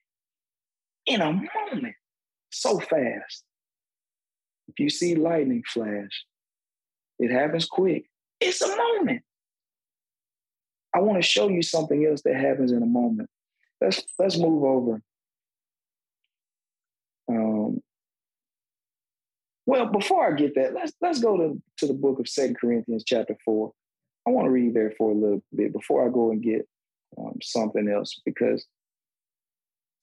[1.05, 1.95] in a moment,
[2.51, 3.43] so fast.
[4.67, 6.25] If you see lightning flash,
[7.19, 8.10] it happens quick.
[8.39, 9.21] It's a moment.
[10.93, 13.29] I want to show you something else that happens in a moment.
[13.82, 15.01] Let's let's move over.
[17.29, 17.82] Um,
[19.65, 23.03] well, before I get that, let's let's go to, to the book of Second Corinthians
[23.05, 23.71] chapter four.
[24.27, 26.67] I want to read there for a little bit before I go and get
[27.17, 28.65] um, something else because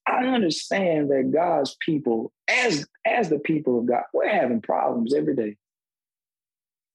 [0.07, 5.35] I understand that God's people, as as the people of God, we're having problems every
[5.35, 5.57] day.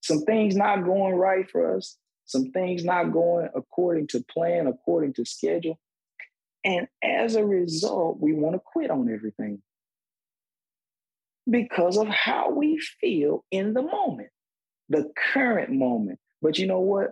[0.01, 5.13] Some things not going right for us, some things not going according to plan, according
[5.13, 5.79] to schedule.
[6.63, 9.61] And as a result, we want to quit on everything
[11.49, 14.29] because of how we feel in the moment,
[14.89, 16.19] the current moment.
[16.41, 17.11] But you know what?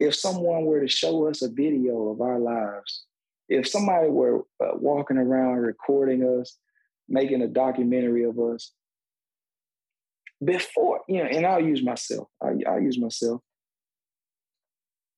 [0.00, 3.04] If someone were to show us a video of our lives,
[3.48, 6.56] if somebody were uh, walking around recording us,
[7.08, 8.72] making a documentary of us,
[10.44, 13.40] before, you know, and I'll use myself, I, will use myself.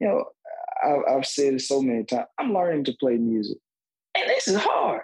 [0.00, 0.24] You know,
[0.82, 3.58] I, I've said it so many times, I'm learning to play music.
[4.16, 5.02] And this is hard.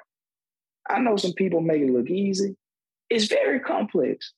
[0.89, 2.57] I know some people make it look easy.
[3.09, 4.33] It's very complex.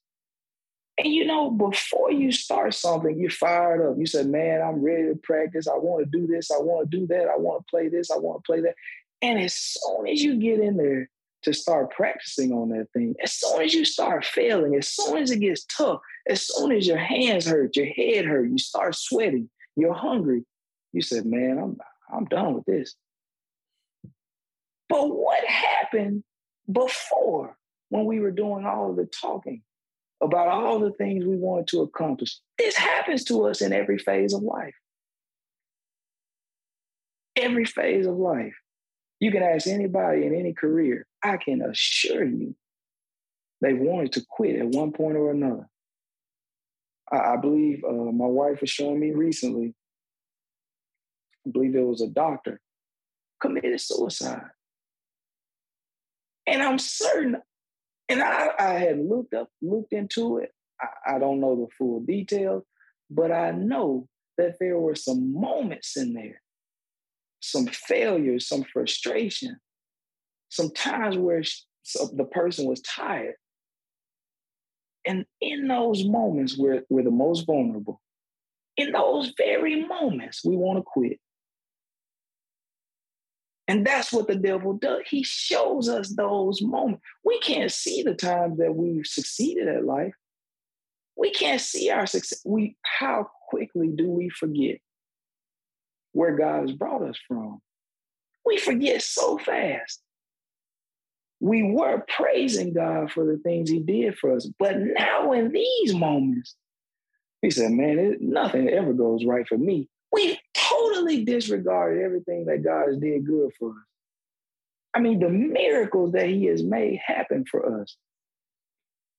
[0.99, 3.99] And you know, before you start something, you're fired up.
[3.99, 5.66] You said, man, I'm ready to practice.
[5.66, 6.51] I want to do this.
[6.51, 7.29] I want to do that.
[7.29, 8.11] I want to play this.
[8.11, 8.75] I want to play that.
[9.20, 11.11] And as soon as you get in there
[11.44, 15.30] to start practicing on that thing, as soon as you start failing, as soon as
[15.30, 19.48] it gets tough, as soon as your hands hurt, your head hurt, you start sweating,
[19.76, 20.44] you're hungry,
[20.92, 21.76] you said, man, I'm
[22.14, 22.94] I'm done with this.
[24.88, 26.22] But what happened
[26.70, 27.57] before
[27.88, 29.62] when we were doing all of the talking?
[30.24, 32.38] about all the things we wanted to accomplish.
[32.59, 34.74] This happens to us in every phase of life.
[37.37, 38.54] Every phase of life.
[39.20, 42.55] You can ask anybody in any career, I can assure you
[43.61, 45.66] they wanted to quit at one point or another.
[47.11, 49.74] I, I believe uh, my wife was showing me recently,
[51.46, 52.61] I believe it was a doctor,
[53.40, 54.50] committed suicide.
[56.46, 57.37] And I'm certain
[58.09, 60.50] and I, I had looked up, looked into it.
[60.81, 62.64] I, I don't know the full details,
[63.11, 66.42] but I know that there were some moments in there,
[67.44, 69.57] some failures, some frustration,
[70.48, 71.42] some times where
[72.12, 73.35] the person was tired.
[75.07, 78.00] And in those moments, we're, we're the most vulnerable.
[78.76, 81.18] In those very moments, we want to quit.
[83.68, 85.02] And that's what the devil does.
[85.09, 87.02] He shows us those moments.
[87.24, 90.14] We can't see the times that we've succeeded at life.
[91.16, 92.42] We can't see our success.
[92.44, 94.78] We how quickly do we forget
[96.14, 97.61] where God has brought us from?
[98.46, 100.00] We forget so fast.
[101.40, 105.94] We were praising God for the things He did for us, but now in these
[105.94, 106.57] moments,
[107.42, 112.62] He said, "Man, it, nothing ever goes right for me." We've totally disregarded everything that
[112.62, 113.77] God has did good for us.
[114.94, 117.96] I mean, the miracles that He has made happen for us.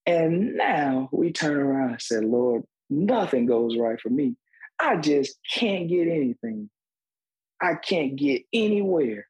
[0.06, 4.36] And now we turn around and say, Lord, nothing goes right for me.
[4.80, 6.70] I just can't get anything.
[7.66, 9.28] I can't get anywhere.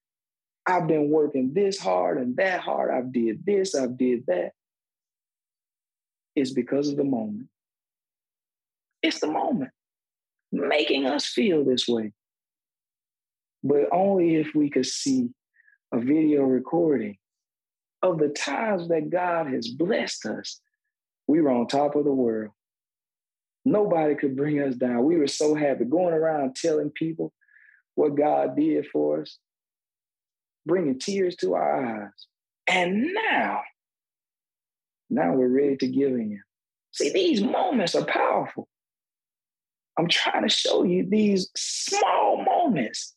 [0.66, 2.92] I've been working this hard and that hard.
[2.92, 4.52] I've did this, I've did that.
[6.36, 7.48] It's because of the moment.
[9.02, 9.72] It's the moment
[10.52, 12.12] making us feel this way.
[13.64, 15.30] But only if we could see
[15.94, 17.16] a video recording
[18.02, 20.60] of the times that God has blessed us,
[21.26, 22.52] we were on top of the world.
[23.64, 25.06] Nobody could bring us down.
[25.06, 27.32] We were so happy going around telling people
[27.96, 29.38] what God did for us,
[30.66, 32.28] bringing tears to our eyes.
[32.68, 33.62] And now,
[35.10, 36.42] now we're ready to give in.
[36.92, 38.68] See, these moments are powerful.
[39.98, 43.16] I'm trying to show you these small moments.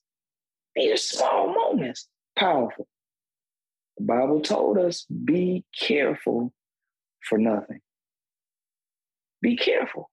[0.76, 2.86] These small moments, powerful.
[3.96, 6.52] The Bible told us be careful
[7.28, 7.80] for nothing.
[9.42, 10.10] Be careful.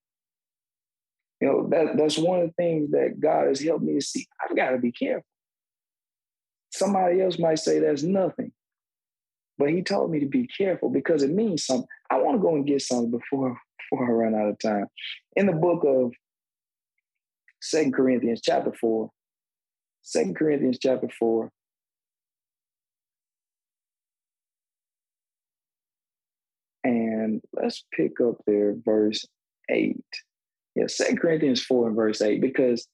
[1.42, 4.26] You know, that, that's one of the things that God has helped me to see.
[4.44, 5.26] I've got to be careful.
[6.72, 8.52] Somebody else might say that's nothing.
[9.58, 11.88] But he told me to be careful because it means something.
[12.10, 14.88] I want to go and get something before, before I run out of time.
[15.36, 16.12] In the book of
[17.62, 19.10] Second Corinthians chapter 4.
[20.02, 21.50] Second Corinthians chapter 4.
[26.84, 29.26] And let's pick up there verse
[29.70, 29.98] 8.
[30.76, 32.88] Yeah, Second Corinthians 4 and verse 8, because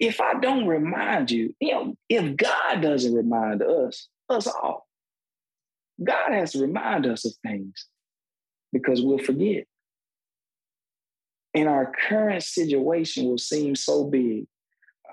[0.00, 4.88] if I don't remind you, you know, if God doesn't remind us, us all,
[6.02, 7.86] God has to remind us of things.
[8.72, 9.64] because we'll forget.
[11.54, 14.46] And our current situation will seem so big.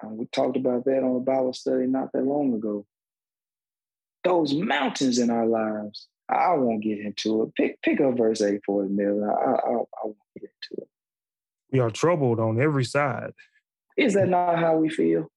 [0.03, 2.85] Uh, we talked about that on a Bible study not that long ago.
[4.23, 7.55] Those mountains in our lives, I won't get into it.
[7.55, 9.23] Pick pick up verse 8 for a minute.
[9.23, 10.89] I, I, I get into it.
[11.71, 13.31] We are troubled on every side.
[13.97, 15.27] Is that not how we feel?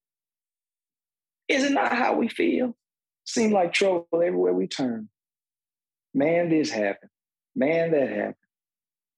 [1.48, 2.76] Is it not how we feel?
[3.24, 5.08] Seem like trouble everywhere we turn.
[6.14, 7.10] Man, this happened.
[7.56, 8.34] Man, that happened.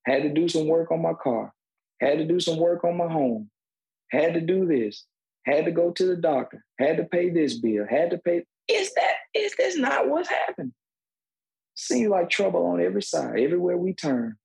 [0.06, 1.52] Had to do some work on my car.
[2.00, 3.50] Had to do some work on my home.
[4.10, 5.04] Had to do this.
[5.44, 6.64] Had to go to the doctor.
[6.78, 7.86] Had to pay this bill.
[7.88, 8.44] Had to pay.
[8.68, 10.72] Is that is this not what's happened?
[11.74, 14.36] Seems like trouble on every side, everywhere we turn.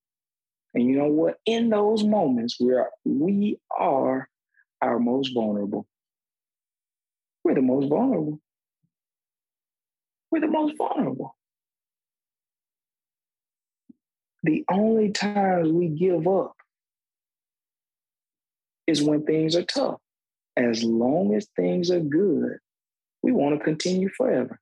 [0.77, 1.39] And you know what?
[1.47, 4.29] In those moments where we are
[4.79, 5.87] our most vulnerable,
[7.43, 8.39] we're the most vulnerable.
[10.29, 11.35] We're the most vulnerable.
[14.43, 16.53] The only times we give up
[18.85, 19.99] is when things are tough.
[20.55, 22.59] As long as things are good,
[23.23, 24.59] we want to continue forever.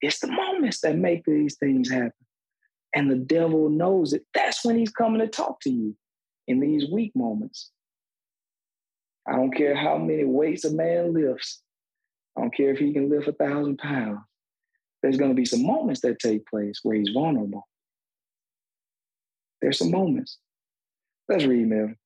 [0.00, 2.12] It's the moments that make these things happen.
[2.94, 4.24] And the devil knows it.
[4.34, 5.96] That's when he's coming to talk to you
[6.46, 7.70] in these weak moments.
[9.26, 11.62] I don't care how many weights a man lifts.
[12.36, 14.20] I don't care if he can lift a thousand pounds.
[15.02, 17.66] There's going to be some moments that take place where he's vulnerable.
[19.60, 20.38] There's some moments.
[21.28, 21.96] Let's read, Melvin.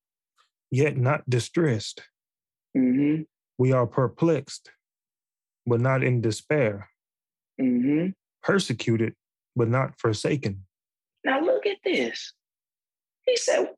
[0.71, 2.01] Yet not distressed.
[2.75, 3.23] Mm-hmm.
[3.57, 4.71] We are perplexed,
[5.65, 6.89] but not in despair.
[7.59, 8.09] Mm-hmm.
[8.43, 9.15] Persecuted,
[9.55, 10.65] but not forsaken.
[11.23, 12.33] Now look at this.
[13.25, 13.69] He said,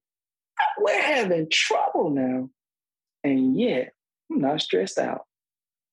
[0.79, 2.49] We're having trouble now,
[3.23, 3.93] and yet
[4.31, 5.25] I'm not stressed out.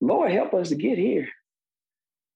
[0.01, 1.29] Lord, help us to get here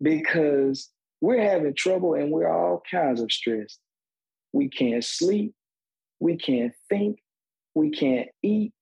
[0.00, 0.90] because
[1.20, 3.78] we're having trouble and we're all kinds of stressed.
[4.52, 5.54] We can't sleep.
[6.18, 7.20] We can't think.
[7.74, 8.72] We can't eat.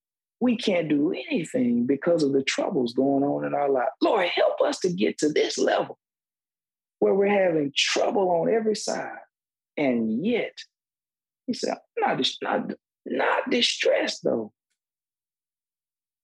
[0.41, 3.91] We can't do anything because of the troubles going on in our life.
[4.01, 5.99] Lord, help us to get to this level
[6.99, 9.19] where we're having trouble on every side.
[9.81, 10.53] And yet,
[11.47, 12.73] he said, I'm not, not,
[13.07, 14.53] not distressed though.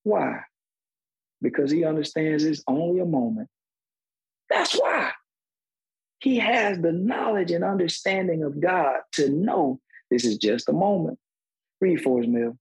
[0.02, 0.40] Why?
[1.40, 3.48] Because he understands it's only a moment.
[4.50, 5.12] That's why.
[6.18, 9.80] He has the knowledge and understanding of God to know
[10.10, 11.18] this is just a moment.
[11.80, 12.58] Read for us, Mel.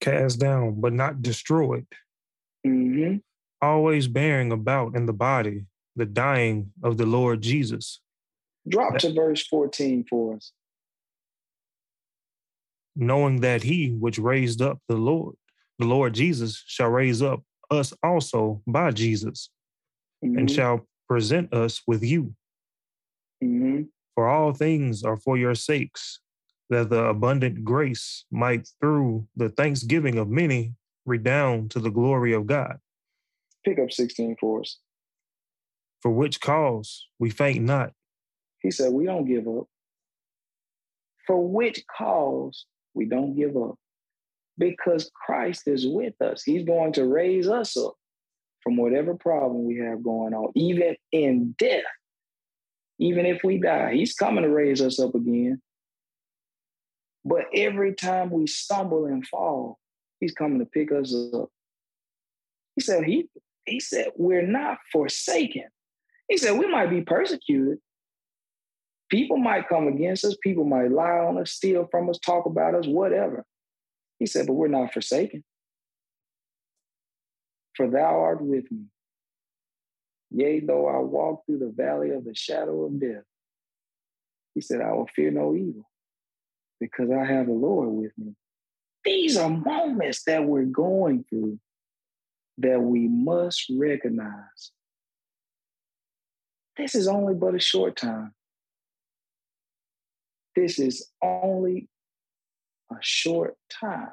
[0.00, 1.86] Cast down, but not destroyed.
[2.66, 3.18] Mm-hmm.
[3.60, 5.66] Always bearing about in the body
[5.96, 8.00] the dying of the Lord Jesus.
[8.68, 10.52] Drop to verse 14 for us.
[12.96, 15.34] Knowing that he which raised up the Lord,
[15.78, 19.50] the Lord Jesus, shall raise up us also by Jesus,
[20.24, 20.38] mm-hmm.
[20.38, 22.34] and shall present us with you.
[23.42, 23.82] Mm-hmm.
[24.14, 26.20] For all things are for your sakes,
[26.70, 32.46] that the abundant grace might, through the thanksgiving of many, redound to the glory of
[32.46, 32.78] God.
[33.64, 34.78] Pick up 16 for us.
[36.00, 37.92] For which cause we faint not.
[38.64, 39.66] He said, We don't give up.
[41.26, 43.76] For which cause we don't give up?
[44.56, 46.42] Because Christ is with us.
[46.42, 47.94] He's going to raise us up
[48.62, 51.82] from whatever problem we have going on, even in death.
[52.98, 55.60] Even if we die, He's coming to raise us up again.
[57.22, 59.78] But every time we stumble and fall,
[60.20, 61.50] He's coming to pick us up.
[62.76, 63.28] He said, He,
[63.66, 65.66] he said, We're not forsaken.
[66.30, 67.78] He said, We might be persecuted.
[69.10, 72.74] People might come against us, people might lie on us, steal from us, talk about
[72.74, 73.44] us, whatever.
[74.18, 75.44] He said, But we're not forsaken.
[77.76, 78.84] For thou art with me.
[80.30, 83.24] Yea, though I walk through the valley of the shadow of death,
[84.54, 85.88] he said, I will fear no evil
[86.80, 88.34] because I have the Lord with me.
[89.04, 91.58] These are moments that we're going through
[92.58, 94.70] that we must recognize.
[96.76, 98.32] This is only but a short time.
[100.56, 101.88] This is only
[102.90, 104.10] a short time.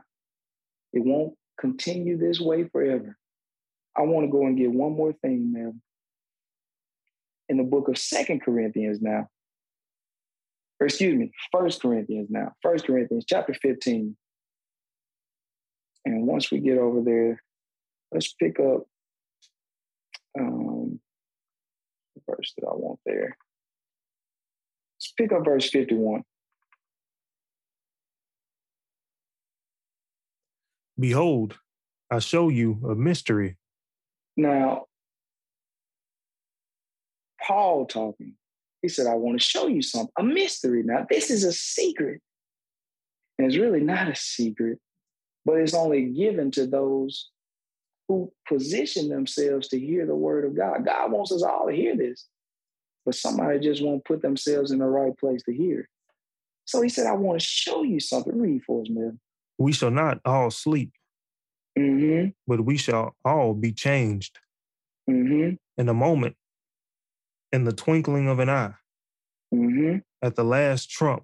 [0.93, 3.17] It won't continue this way forever.
[3.95, 5.81] I want to go and get one more thing, man.
[7.49, 9.27] In the book of Second Corinthians now,
[10.79, 14.15] or excuse me, First Corinthians now, First Corinthians chapter 15.
[16.05, 17.43] And once we get over there,
[18.11, 18.83] let's pick up
[20.39, 20.99] um,
[22.15, 23.37] the verse that I want there.
[24.97, 26.23] Let's pick up verse 51.
[31.01, 31.57] Behold,
[32.11, 33.57] I show you a mystery.
[34.37, 34.85] Now,
[37.45, 38.35] Paul talking,
[38.83, 40.83] He said, I want to show you something, a mystery.
[40.83, 42.21] Now, this is a secret.
[43.37, 44.77] And it's really not a secret,
[45.43, 47.31] but it's only given to those
[48.07, 50.85] who position themselves to hear the word of God.
[50.85, 52.27] God wants us all to hear this,
[53.05, 55.89] but somebody just won't put themselves in the right place to hear.
[56.65, 58.39] So he said, I want to show you something.
[58.39, 59.19] Read for us, man.
[59.61, 60.91] We shall not all sleep,
[61.77, 62.29] Mm-hmm.
[62.47, 64.39] but we shall all be changed
[65.09, 65.55] Mm-hmm.
[65.77, 66.35] in a moment,
[67.51, 68.73] in the twinkling of an eye,
[69.53, 69.97] Mm-hmm.
[70.23, 71.23] at the last trump.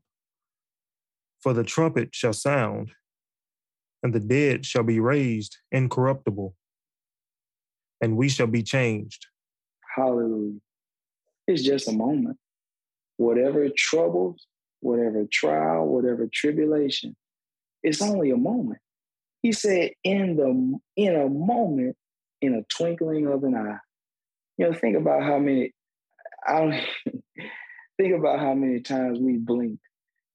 [1.40, 2.92] For the trumpet shall sound,
[4.04, 6.54] and the dead shall be raised incorruptible,
[8.02, 9.26] and we shall be changed.
[9.96, 10.60] Hallelujah.
[11.48, 12.38] It's just a moment.
[13.18, 14.46] Whatever troubles,
[14.82, 17.16] whatever trial, whatever tribulation,
[17.88, 18.80] it's only a moment.
[19.42, 21.96] He said, in the in a moment,
[22.42, 23.78] in a twinkling of an eye.
[24.58, 25.74] You know, think about how many
[26.46, 26.74] I don't
[27.98, 29.80] think about how many times we blink,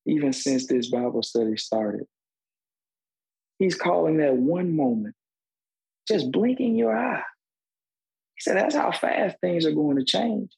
[0.06, 2.06] even since this Bible study started.
[3.58, 5.14] He's calling that one moment,
[6.08, 7.22] just blinking your eye.
[8.34, 10.50] He said, that's how fast things are going to change.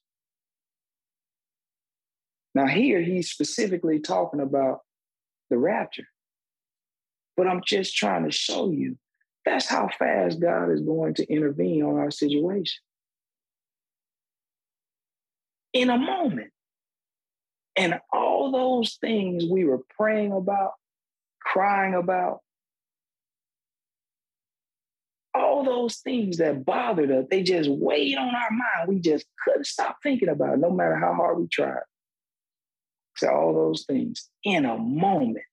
[2.54, 4.80] Now, here he's specifically talking about
[5.50, 6.06] the rapture.
[7.36, 8.96] But I'm just trying to show you
[9.44, 12.80] that's how fast God is going to intervene on our situation.
[15.72, 16.50] In a moment.
[17.76, 20.72] And all those things we were praying about,
[21.40, 22.38] crying about,
[25.34, 28.88] all those things that bothered us, they just weighed on our mind.
[28.88, 31.82] We just couldn't stop thinking about it, no matter how hard we tried.
[33.16, 35.44] So all those things in a moment,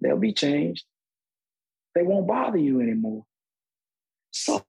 [0.00, 0.84] they'll be changed.
[1.94, 3.24] They won't bother you anymore.
[4.30, 4.64] So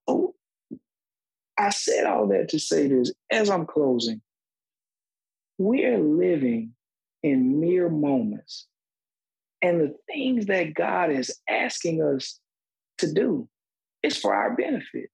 [1.58, 4.22] I said all that to say this as I'm closing.
[5.58, 6.74] We're living
[7.24, 8.68] in mere moments.
[9.62, 12.40] And the things that God is asking us
[13.00, 13.50] to do
[14.04, 15.10] is for our benefit.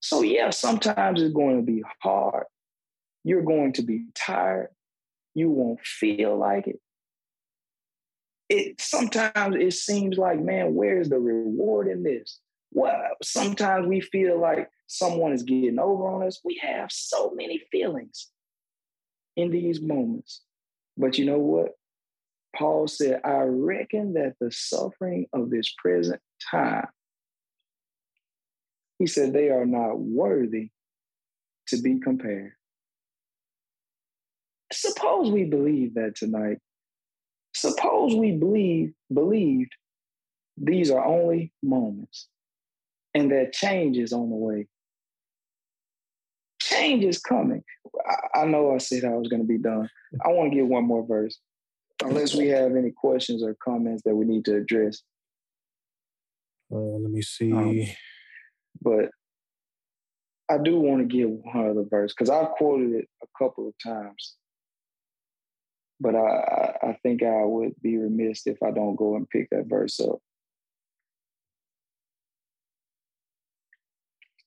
[0.00, 2.46] So, yeah, sometimes it's going to be hard.
[3.22, 4.70] You're going to be tired.
[5.34, 6.80] You won't feel like it.
[8.48, 12.38] It sometimes it seems like, man, where's the reward in this?
[12.72, 16.40] Well, sometimes we feel like someone is getting over on us.
[16.44, 18.30] We have so many feelings
[19.36, 20.42] in these moments.
[20.96, 21.72] But you know what?
[22.56, 26.20] Paul said, I reckon that the suffering of this present
[26.50, 26.88] time,
[28.98, 30.70] he said, they are not worthy
[31.68, 32.52] to be compared.
[34.72, 36.58] Suppose we believe that tonight.
[37.54, 39.72] Suppose we believe believed
[40.56, 42.28] these are only moments
[43.14, 44.66] and that change is on the way.
[46.60, 47.62] Change is coming.
[48.08, 49.88] I, I know I said I was going to be done.
[50.24, 51.38] I want to get one more verse.
[52.02, 55.02] Unless we have any questions or comments that we need to address.
[56.72, 57.52] Uh, let me see.
[57.52, 57.80] Um,
[58.80, 59.10] But
[60.48, 63.74] I do want to give one other verse because I've quoted it a couple of
[63.82, 64.36] times.
[66.00, 69.66] But I, I, think I would be remiss if I don't go and pick that
[69.66, 70.18] verse up.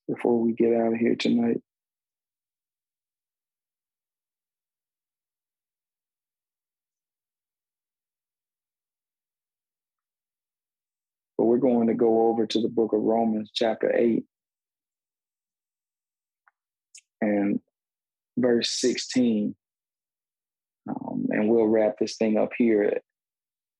[0.07, 1.61] Before we get out of here tonight.
[11.37, 14.23] But we're going to go over to the book of Romans, chapter 8,
[17.21, 17.59] and
[18.37, 19.55] verse 16.
[20.89, 22.99] Um, and we'll wrap this thing up here,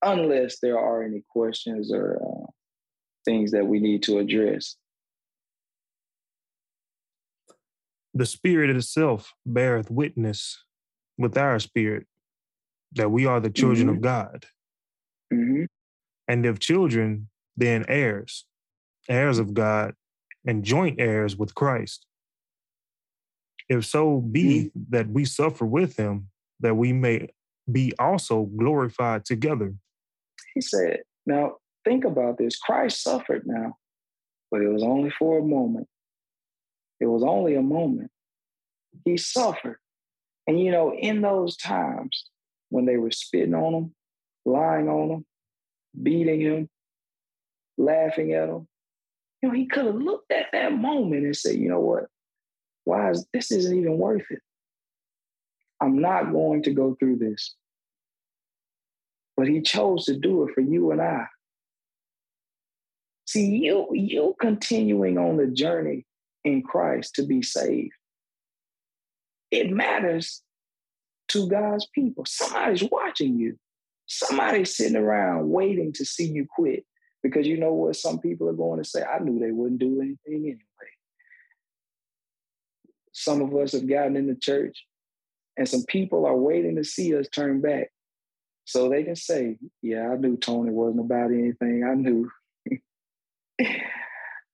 [0.02, 2.46] unless there are any questions or uh,
[3.24, 4.76] things that we need to address.
[8.14, 10.62] The Spirit itself beareth witness
[11.18, 12.06] with our spirit
[12.92, 14.46] that we are the children of God.
[15.30, 15.64] hmm
[16.28, 18.46] And if children, then heirs,
[19.08, 19.94] heirs of God,
[20.46, 22.06] and joint heirs with Christ.
[23.68, 26.28] If so be that we suffer with him,
[26.60, 27.28] that we may
[27.70, 29.74] be also glorified together.
[30.54, 33.76] He said, Now think about this Christ suffered now,
[34.50, 35.88] but it was only for a moment.
[37.00, 38.10] It was only a moment.
[39.04, 39.78] He suffered.
[40.46, 42.30] And you know, in those times
[42.70, 43.94] when they were spitting on him,
[44.44, 45.26] lying on him,
[46.02, 46.68] beating him,
[47.76, 48.66] laughing at him,
[49.42, 52.06] you know, he could have looked at that moment and said, you know what?
[52.84, 54.40] Why is this isn't even worth it?
[55.80, 57.54] I'm not going to go through this.
[59.36, 61.26] But he chose to do it for you and I.
[63.26, 66.06] See, you you continuing on the journey
[66.44, 67.92] in Christ to be saved.
[69.50, 70.42] It matters
[71.28, 72.24] to God's people.
[72.26, 73.58] Somebody's watching you.
[74.06, 76.84] Somebody's sitting around waiting to see you quit
[77.22, 79.02] because you know what some people are going to say?
[79.02, 80.60] I knew they wouldn't do anything anyway.
[83.12, 84.86] Some of us have gotten in the church
[85.56, 87.88] and some people are waiting to see us turn back
[88.66, 91.84] so they can say, Yeah, I knew Tony wasn't about anything.
[91.84, 92.30] I knew.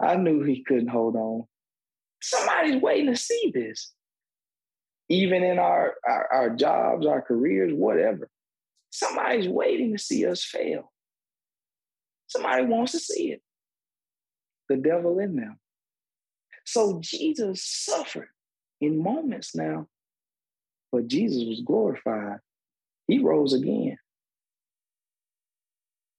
[0.00, 1.44] I knew he couldn't hold on.
[2.20, 3.92] Somebody's waiting to see this.
[5.08, 8.28] Even in our, our, our jobs, our careers, whatever.
[8.90, 10.92] Somebody's waiting to see us fail.
[12.26, 13.42] Somebody wants to see it.
[14.68, 15.58] The devil in them.
[16.64, 18.28] So Jesus suffered
[18.80, 19.88] in moments now,
[20.92, 22.38] but Jesus was glorified.
[23.08, 23.96] He rose again.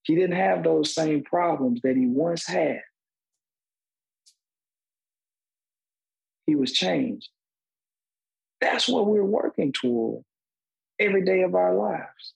[0.01, 2.81] He didn't have those same problems that he once had.
[6.45, 7.29] He was changed.
[8.59, 10.23] That's what we're working toward
[10.99, 12.33] every day of our lives.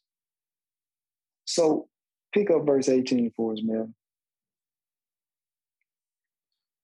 [1.45, 1.87] So
[2.33, 3.89] pick up verse 18 for us, Mel.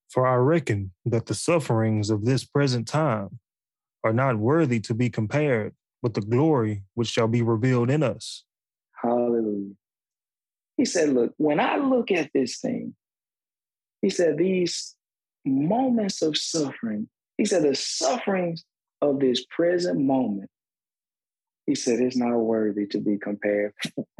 [0.10, 3.39] For I reckon that the sufferings of this present time
[4.04, 8.43] are not worthy to be compared with the glory which shall be revealed in us.
[9.01, 9.74] Hallelujah.
[10.78, 12.95] He said, Look, when I look at this thing,
[14.04, 14.95] he said, these
[15.45, 18.66] moments of suffering, he said, the sufferings
[19.01, 20.49] of this present moment,
[21.66, 23.74] he said, it's not worthy to be compared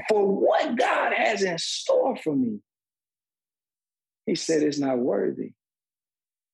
[0.08, 2.60] for what God has in store for me.
[4.26, 5.52] He said, it's not worthy.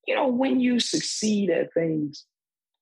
[0.08, 2.26] You know, when you succeed at things,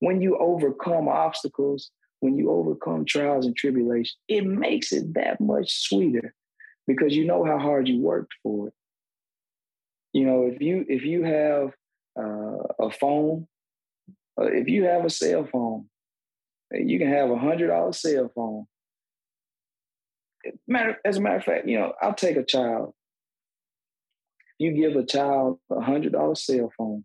[0.00, 1.90] when you overcome obstacles,
[2.20, 6.34] when you overcome trials and tribulations, it makes it that much sweeter
[6.86, 8.74] because you know how hard you worked for it.
[10.12, 11.72] You know, if you if you have
[12.18, 13.46] uh, a phone,
[14.40, 15.88] uh, if you have a cell phone,
[16.72, 18.66] you can have a hundred dollar cell phone.
[20.66, 22.94] Matter as a matter of fact, you know, I'll take a child.
[24.58, 27.04] You give a child a hundred dollar cell phone,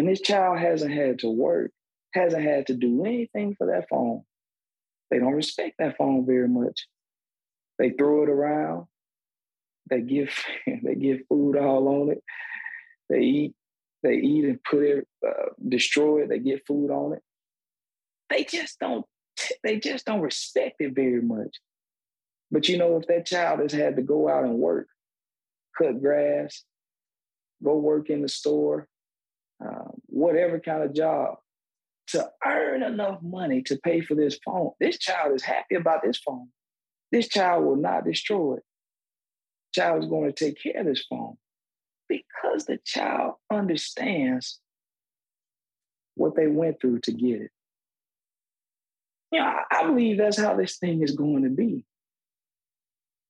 [0.00, 1.72] and this child hasn't had to work,
[2.14, 4.22] hasn't had to do anything for that phone.
[5.10, 6.86] They don't respect that phone very much.
[7.78, 8.86] They throw it around.
[9.90, 10.34] They give
[10.66, 12.24] they give food all on it.
[13.10, 13.54] They eat.
[14.02, 16.30] They eat and put it, uh, destroy it.
[16.30, 17.22] They get food on it.
[18.30, 19.04] They just don't.
[19.62, 21.58] They just don't respect it very much.
[22.50, 24.86] But you know, if that child has had to go out and work,
[25.76, 26.64] cut grass,
[27.62, 28.88] go work in the store,
[29.64, 31.36] um, whatever kind of job,
[32.08, 36.18] to earn enough money to pay for this phone, this child is happy about this
[36.18, 36.48] phone.
[37.12, 38.62] This child will not destroy it.
[39.74, 41.36] Child is going to take care of this phone
[42.08, 44.58] because the child understands
[46.16, 47.50] what they went through to get it.
[49.30, 51.84] You know, I, I believe that's how this thing is going to be.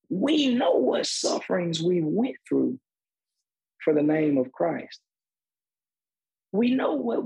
[0.08, 2.80] We know what sufferings we went through
[3.84, 5.00] for the name of Christ.
[6.52, 7.24] We know what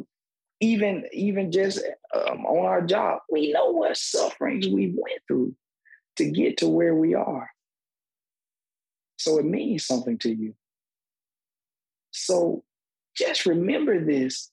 [0.60, 1.82] even even just
[2.14, 5.54] um, on our job, we know what sufferings we went through
[6.16, 7.50] to get to where we are.
[9.18, 10.54] So it means something to you.
[12.10, 12.62] So
[13.16, 14.50] just remember this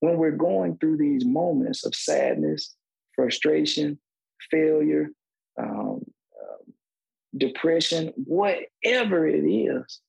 [0.00, 2.74] when we're going through these moments of sadness,
[3.14, 3.98] frustration,
[4.50, 5.08] failure,
[5.58, 6.04] um,
[6.40, 6.70] uh,
[7.36, 10.00] depression, whatever it is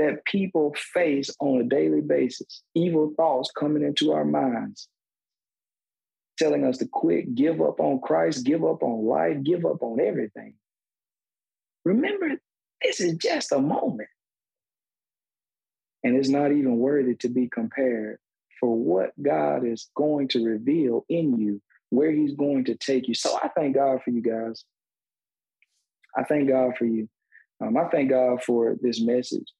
[0.00, 4.88] that people face on a daily basis, evil thoughts coming into our minds
[6.40, 10.00] telling us to quit, give up on Christ, give up on life, give up on
[10.00, 10.54] everything.
[11.84, 12.30] Remember,
[12.82, 14.08] this is just a moment.
[16.02, 18.18] And it's not even worthy to be compared
[18.58, 23.14] for what God is going to reveal in you, where He's going to take you.
[23.14, 24.64] So I thank God for you guys.
[26.16, 27.06] I thank God for you.
[27.62, 29.52] Um, I thank God for this message,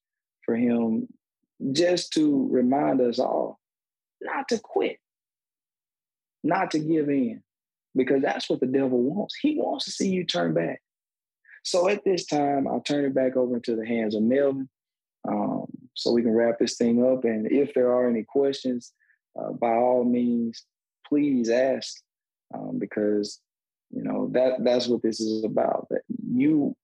[0.51, 1.07] for Him
[1.71, 3.61] just to remind us all
[4.21, 4.99] not to quit
[6.43, 7.41] not to give in
[7.95, 9.37] because that's what the devil wants.
[9.41, 10.81] He wants to see you turn back.
[11.65, 14.69] So at this time, I'll turn it back over into the hands of Melvin
[15.29, 17.25] um, so we can wrap this thing up.
[17.25, 18.93] And if there are any questions,
[19.39, 20.65] uh, by all means,
[21.07, 21.95] please ask
[22.55, 23.41] um, because
[23.91, 25.87] you know that that's what this is about.
[25.91, 26.75] That you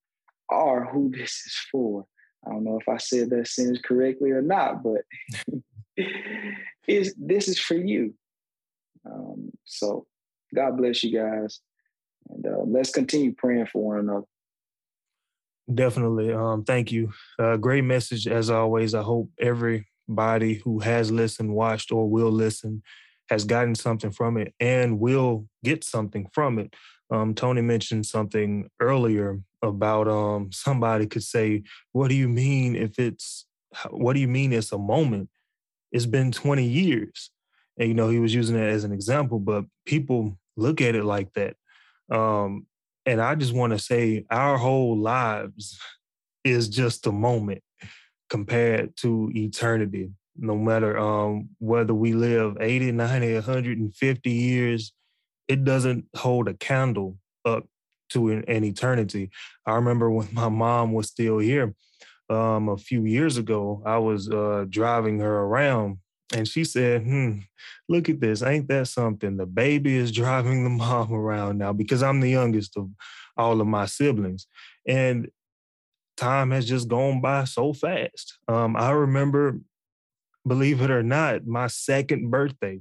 [0.51, 2.05] are who this is for.
[2.47, 5.03] I don't know if I said that sentence correctly or not, but
[6.87, 8.15] is this is for you.
[9.05, 10.07] Um, so
[10.55, 11.61] God bless you guys.
[12.31, 14.27] And uh, let's continue praying for one another.
[15.73, 16.33] Definitely.
[16.33, 17.13] Um, thank you.
[17.39, 18.95] Uh, great message as always.
[18.95, 22.83] I hope everybody who has listened, watched, or will listen
[23.29, 26.75] has gotten something from it and will get something from it.
[27.11, 31.63] Um, Tony mentioned something earlier about um, somebody could say,
[31.93, 33.47] "What do you mean if it's?
[33.91, 35.29] What do you mean it's a moment?
[35.93, 37.31] It's been 20 years."
[37.79, 41.05] And you know, he was using it as an example, but people look at it
[41.05, 41.57] like that.
[42.11, 42.67] Um,
[43.05, 45.79] and I just want to say, our whole lives
[46.45, 47.63] is just a moment
[48.29, 50.11] compared to eternity.
[50.39, 54.93] No matter um, whether we live 80, 90, 150 years,
[55.49, 57.65] it doesn't hold a candle up
[58.11, 59.31] to an, an eternity.
[59.67, 61.75] I remember when my mom was still here
[62.29, 65.99] um, a few years ago, I was uh, driving her around
[66.35, 67.39] and she said, hmm,
[67.89, 68.43] look at this.
[68.43, 69.37] Ain't that something?
[69.37, 72.89] The baby is driving the mom around now because I'm the youngest of
[73.37, 74.47] all of my siblings.
[74.87, 75.29] And
[76.17, 78.39] time has just gone by so fast.
[78.49, 79.61] Um, I remember,
[80.47, 82.81] believe it or not, my second birthday.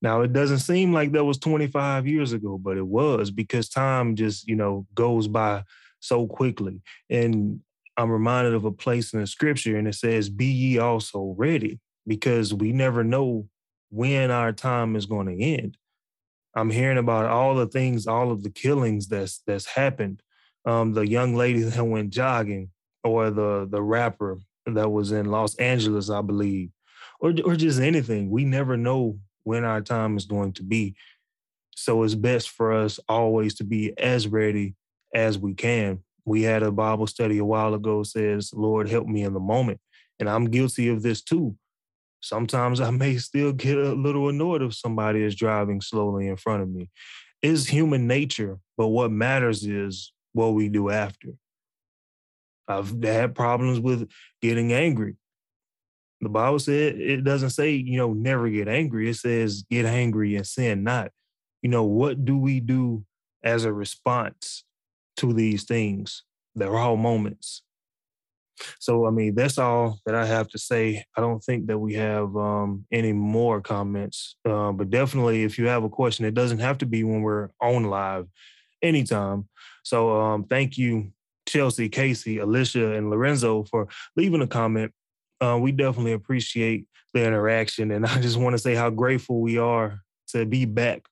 [0.00, 4.16] Now, it doesn't seem like that was 25 years ago, but it was because time
[4.16, 5.64] just, you know, goes by
[6.00, 6.82] so quickly.
[7.08, 7.60] And
[7.96, 11.80] I'm reminded of a place in the scripture and it says, Be ye also ready,
[12.06, 13.48] because we never know
[13.90, 15.76] when our time is going to end.
[16.54, 20.22] I'm hearing about all the things, all of the killings that's that's happened.
[20.64, 22.70] Um, the young lady that went jogging,
[23.04, 26.70] or the the rapper that was in Los Angeles, I believe,
[27.20, 28.30] or or just anything.
[28.30, 30.94] We never know when our time is going to be.
[31.74, 34.74] So it's best for us always to be as ready
[35.14, 36.00] as we can.
[36.24, 39.80] We had a Bible study a while ago says, Lord, help me in the moment.
[40.20, 41.56] And I'm guilty of this too.
[42.20, 46.62] Sometimes I may still get a little annoyed if somebody is driving slowly in front
[46.62, 46.88] of me.
[47.42, 51.30] It's human nature, but what matters is what we do after.
[52.68, 54.08] I've had problems with
[54.40, 55.16] getting angry.
[56.20, 59.10] The Bible said it doesn't say, you know, never get angry.
[59.10, 61.10] It says get angry and sin not.
[61.62, 63.04] You know, what do we do
[63.42, 64.64] as a response
[65.16, 66.22] to these things?
[66.54, 67.62] They're all moments.
[68.78, 71.04] So, I mean, that's all that I have to say.
[71.16, 75.66] I don't think that we have um, any more comments, uh, but definitely if you
[75.66, 78.28] have a question, it doesn't have to be when we're on live
[78.82, 79.48] anytime.
[79.82, 81.12] So, um, thank you,
[81.52, 84.92] Chelsea, Casey, Alicia, and Lorenzo for leaving a comment
[85.42, 87.90] uh, we definitely appreciate the interaction.
[87.90, 91.02] And I just want to say how grateful we are to be back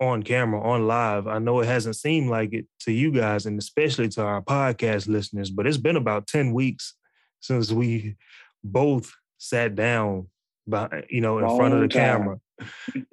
[0.00, 1.26] on camera, on live.
[1.26, 5.08] I know it hasn't seemed like it to you guys and especially to our podcast
[5.08, 6.94] listeners, but it's been about 10 weeks
[7.40, 8.16] since we
[8.62, 10.28] both sat down
[10.64, 12.20] by you know in Long front of the time.
[12.20, 12.38] camera.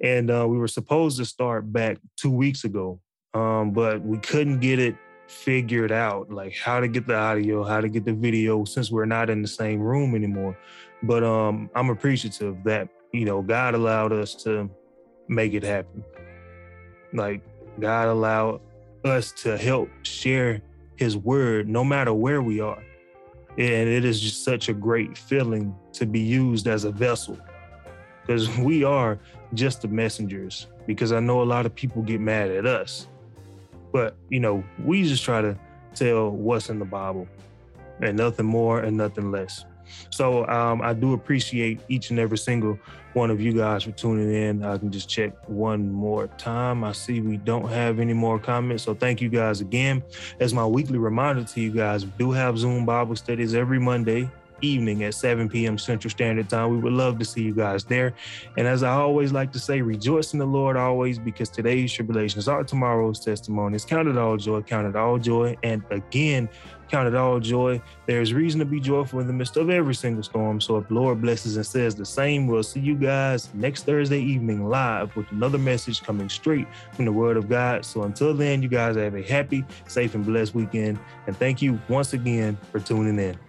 [0.04, 3.00] and uh, we were supposed to start back two weeks ago.
[3.34, 4.96] Um, but we couldn't get it
[5.30, 9.06] figured out like how to get the audio, how to get the video since we're
[9.06, 10.58] not in the same room anymore.
[11.04, 14.70] But um I'm appreciative that, you know, God allowed us to
[15.28, 16.04] make it happen.
[17.14, 17.42] Like
[17.80, 18.62] God allowed
[19.06, 20.62] us to help share
[20.96, 22.84] his word no matter where we are.
[23.58, 27.38] And it is just such a great feeling to be used as a vessel
[28.22, 29.20] because we are
[29.54, 30.68] just the messengers.
[30.88, 33.08] Because I know a lot of people get mad at us
[33.92, 35.58] but you know, we just try to
[35.96, 37.28] tell what's in the Bible,
[38.02, 39.66] and nothing more and nothing less.
[40.12, 42.78] So um, I do appreciate each and every single
[43.14, 44.64] one of you guys for tuning in.
[44.64, 46.84] I can just check one more time.
[46.84, 48.84] I see we don't have any more comments.
[48.84, 50.04] So thank you guys again.
[50.40, 54.30] As my weekly reminder to you guys, we do have Zoom Bible studies every Monday
[54.62, 55.78] evening at 7 p.m.
[55.78, 56.70] Central Standard Time.
[56.72, 58.14] We would love to see you guys there.
[58.58, 62.48] And as I always like to say, rejoice in the Lord always because today's tribulations
[62.48, 63.86] are tomorrow's testimonies.
[63.86, 65.58] Count it all joy, count it all joy.
[65.64, 66.50] And again,
[66.90, 67.82] count it all joy.
[68.06, 70.60] There's reason to be joyful in the midst of every single storm.
[70.60, 74.20] So if the Lord blesses and says the same, we'll see you guys next Thursday
[74.20, 77.86] evening live with another message coming straight from the Word of God.
[77.86, 81.00] So until then, you guys have a happy, safe, and blessed weekend.
[81.28, 83.49] And thank you once again for tuning in.